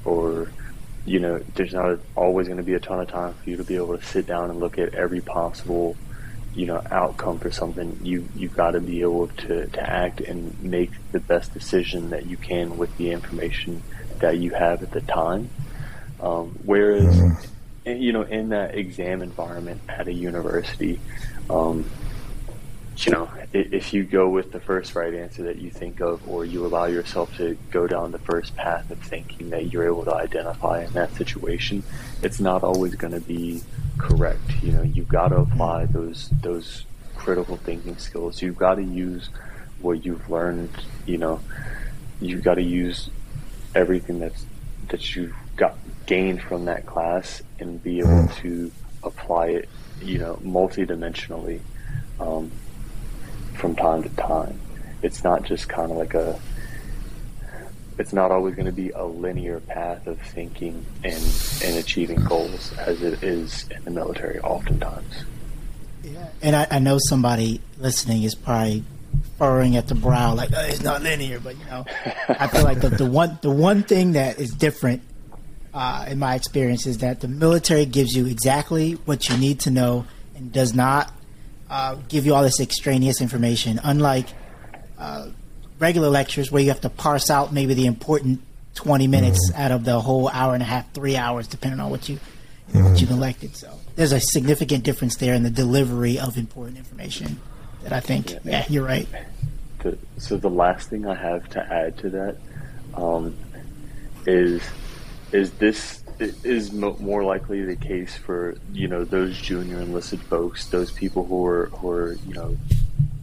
[0.05, 0.51] or
[1.05, 3.63] you know, there's not always going to be a ton of time for you to
[3.63, 5.95] be able to sit down and look at every possible
[6.53, 10.61] you know outcome for something you you've got to be able to to act and
[10.61, 13.81] make the best decision that you can with the information
[14.19, 15.49] that you have at the time
[16.19, 17.91] um, whereas mm-hmm.
[17.91, 20.99] you know in that exam environment at a university
[21.49, 21.89] um,
[22.97, 26.45] you know, if you go with the first right answer that you think of, or
[26.45, 30.13] you allow yourself to go down the first path of thinking that you're able to
[30.13, 31.83] identify in that situation,
[32.21, 33.61] it's not always going to be
[33.97, 34.61] correct.
[34.61, 36.85] You know, you've got to apply those those
[37.15, 38.41] critical thinking skills.
[38.41, 39.29] You've got to use
[39.79, 40.71] what you've learned.
[41.05, 41.39] You know,
[42.19, 43.09] you've got to use
[43.73, 44.45] everything that's
[44.89, 48.71] that you've got gained from that class and be able to
[49.01, 49.69] apply it.
[50.03, 51.61] You know, multidimensionally.
[52.19, 52.51] Um,
[53.61, 54.59] from time to time.
[55.03, 56.37] It's not just kind of like a.
[57.97, 61.23] It's not always going to be a linear path of thinking and
[61.63, 65.23] and achieving goals as it is in the military, oftentimes.
[66.03, 68.83] Yeah, and I, I know somebody listening is probably
[69.37, 71.39] furrowing at the brow, like oh, it's not linear.
[71.39, 71.85] But you know,
[72.27, 75.03] I feel like the, the one the one thing that is different
[75.73, 79.69] uh, in my experience is that the military gives you exactly what you need to
[79.69, 80.05] know
[80.35, 81.13] and does not
[81.71, 84.27] uh, give you all this extraneous information, unlike
[84.99, 85.29] uh,
[85.79, 88.41] regular lectures where you have to parse out maybe the important
[88.75, 89.61] 20 minutes mm-hmm.
[89.61, 92.83] out of the whole hour and a half, three hours, depending on what you mm-hmm.
[92.83, 93.55] what you've elected.
[93.55, 97.39] So there's a significant difference there in the delivery of important information.
[97.83, 99.07] That I think, yeah, yeah you're right.
[99.79, 102.37] The, so the last thing I have to add to that
[102.93, 103.35] um,
[104.27, 104.61] is
[105.31, 110.91] is this is more likely the case for you know those junior enlisted folks, those
[110.91, 112.57] people who are who are you know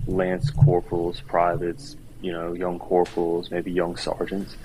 [0.06, 4.56] lance corporals, privates, you know young corporals, maybe young sergeants,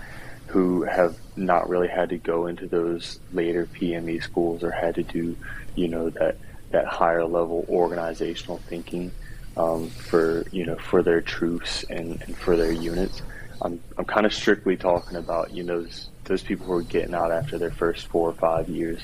[0.47, 5.03] who have not really had to go into those later PME schools or had to
[5.03, 5.35] do
[5.75, 6.37] you know that
[6.71, 9.11] that higher level organizational thinking
[9.57, 13.21] um, for you know for their troops and, and for their units.
[13.61, 15.85] I'm I'm kind of strictly talking about you know
[16.25, 19.01] those people who are getting out after their first four or five years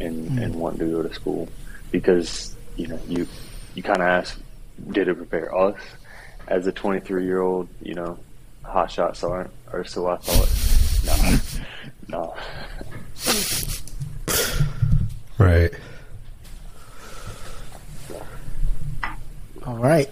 [0.00, 0.42] and mm.
[0.42, 1.48] and wanting to go to school
[1.90, 3.26] because you know you
[3.74, 4.38] you kind of ask
[4.90, 5.80] did it prepare us
[6.46, 8.18] as a 23 year old you know
[8.62, 11.58] hot shot sergeant or so I thought
[12.08, 12.36] no no
[15.38, 15.72] right
[19.68, 20.10] All right.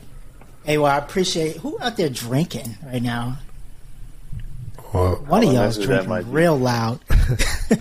[0.65, 3.39] Hey, well, I appreciate who out there drinking right now.
[4.97, 7.01] Well, One of y'all wonder is drinking real loud.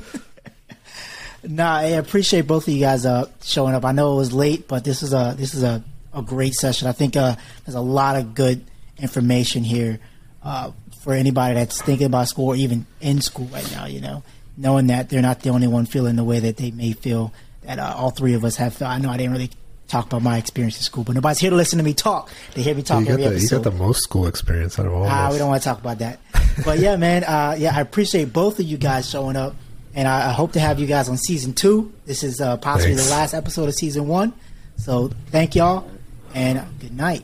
[1.44, 3.86] nah, I appreciate both of you guys uh, showing up.
[3.86, 5.82] I know it was late, but this is a this is a,
[6.14, 6.90] a great session.
[6.90, 8.66] I think uh, there's a lot of good
[8.98, 10.00] information here
[10.44, 10.72] uh,
[11.04, 13.86] for anybody that's thinking about school or even in school right now.
[13.86, 14.24] You know,
[14.58, 17.80] knowing that they're not the only one feeling the way that they may feel that
[17.80, 18.92] uh, all three of us have felt.
[18.92, 19.52] I know I didn't really
[19.88, 22.32] talk about my experience in school, but nobody's here to listen to me talk.
[22.54, 24.86] They hear me talk you got, every the, you got the most school experience out
[24.88, 26.20] of all Ah, of we don't want to talk about that.
[26.64, 27.24] But yeah, man.
[27.24, 29.56] Uh, yeah, I appreciate both of you guys showing up,
[29.94, 31.92] and I, I hope to have you guys on season two.
[32.06, 33.10] This is uh, possibly Thanks.
[33.10, 34.34] the last episode of season one.
[34.78, 35.90] So thank y'all,
[36.34, 37.24] and good night.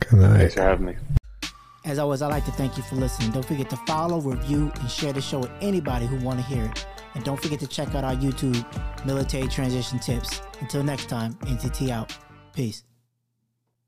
[0.00, 0.38] Good night.
[0.38, 0.96] Thanks for having me.
[1.84, 3.30] As always, I'd like to thank you for listening.
[3.30, 6.64] Don't forget to follow, review, and share the show with anybody who want to hear
[6.64, 6.84] it.
[7.16, 8.64] And don't forget to check out our YouTube,
[9.06, 10.42] Military Transition Tips.
[10.60, 12.16] Until next time, MTT out.
[12.52, 12.84] Peace.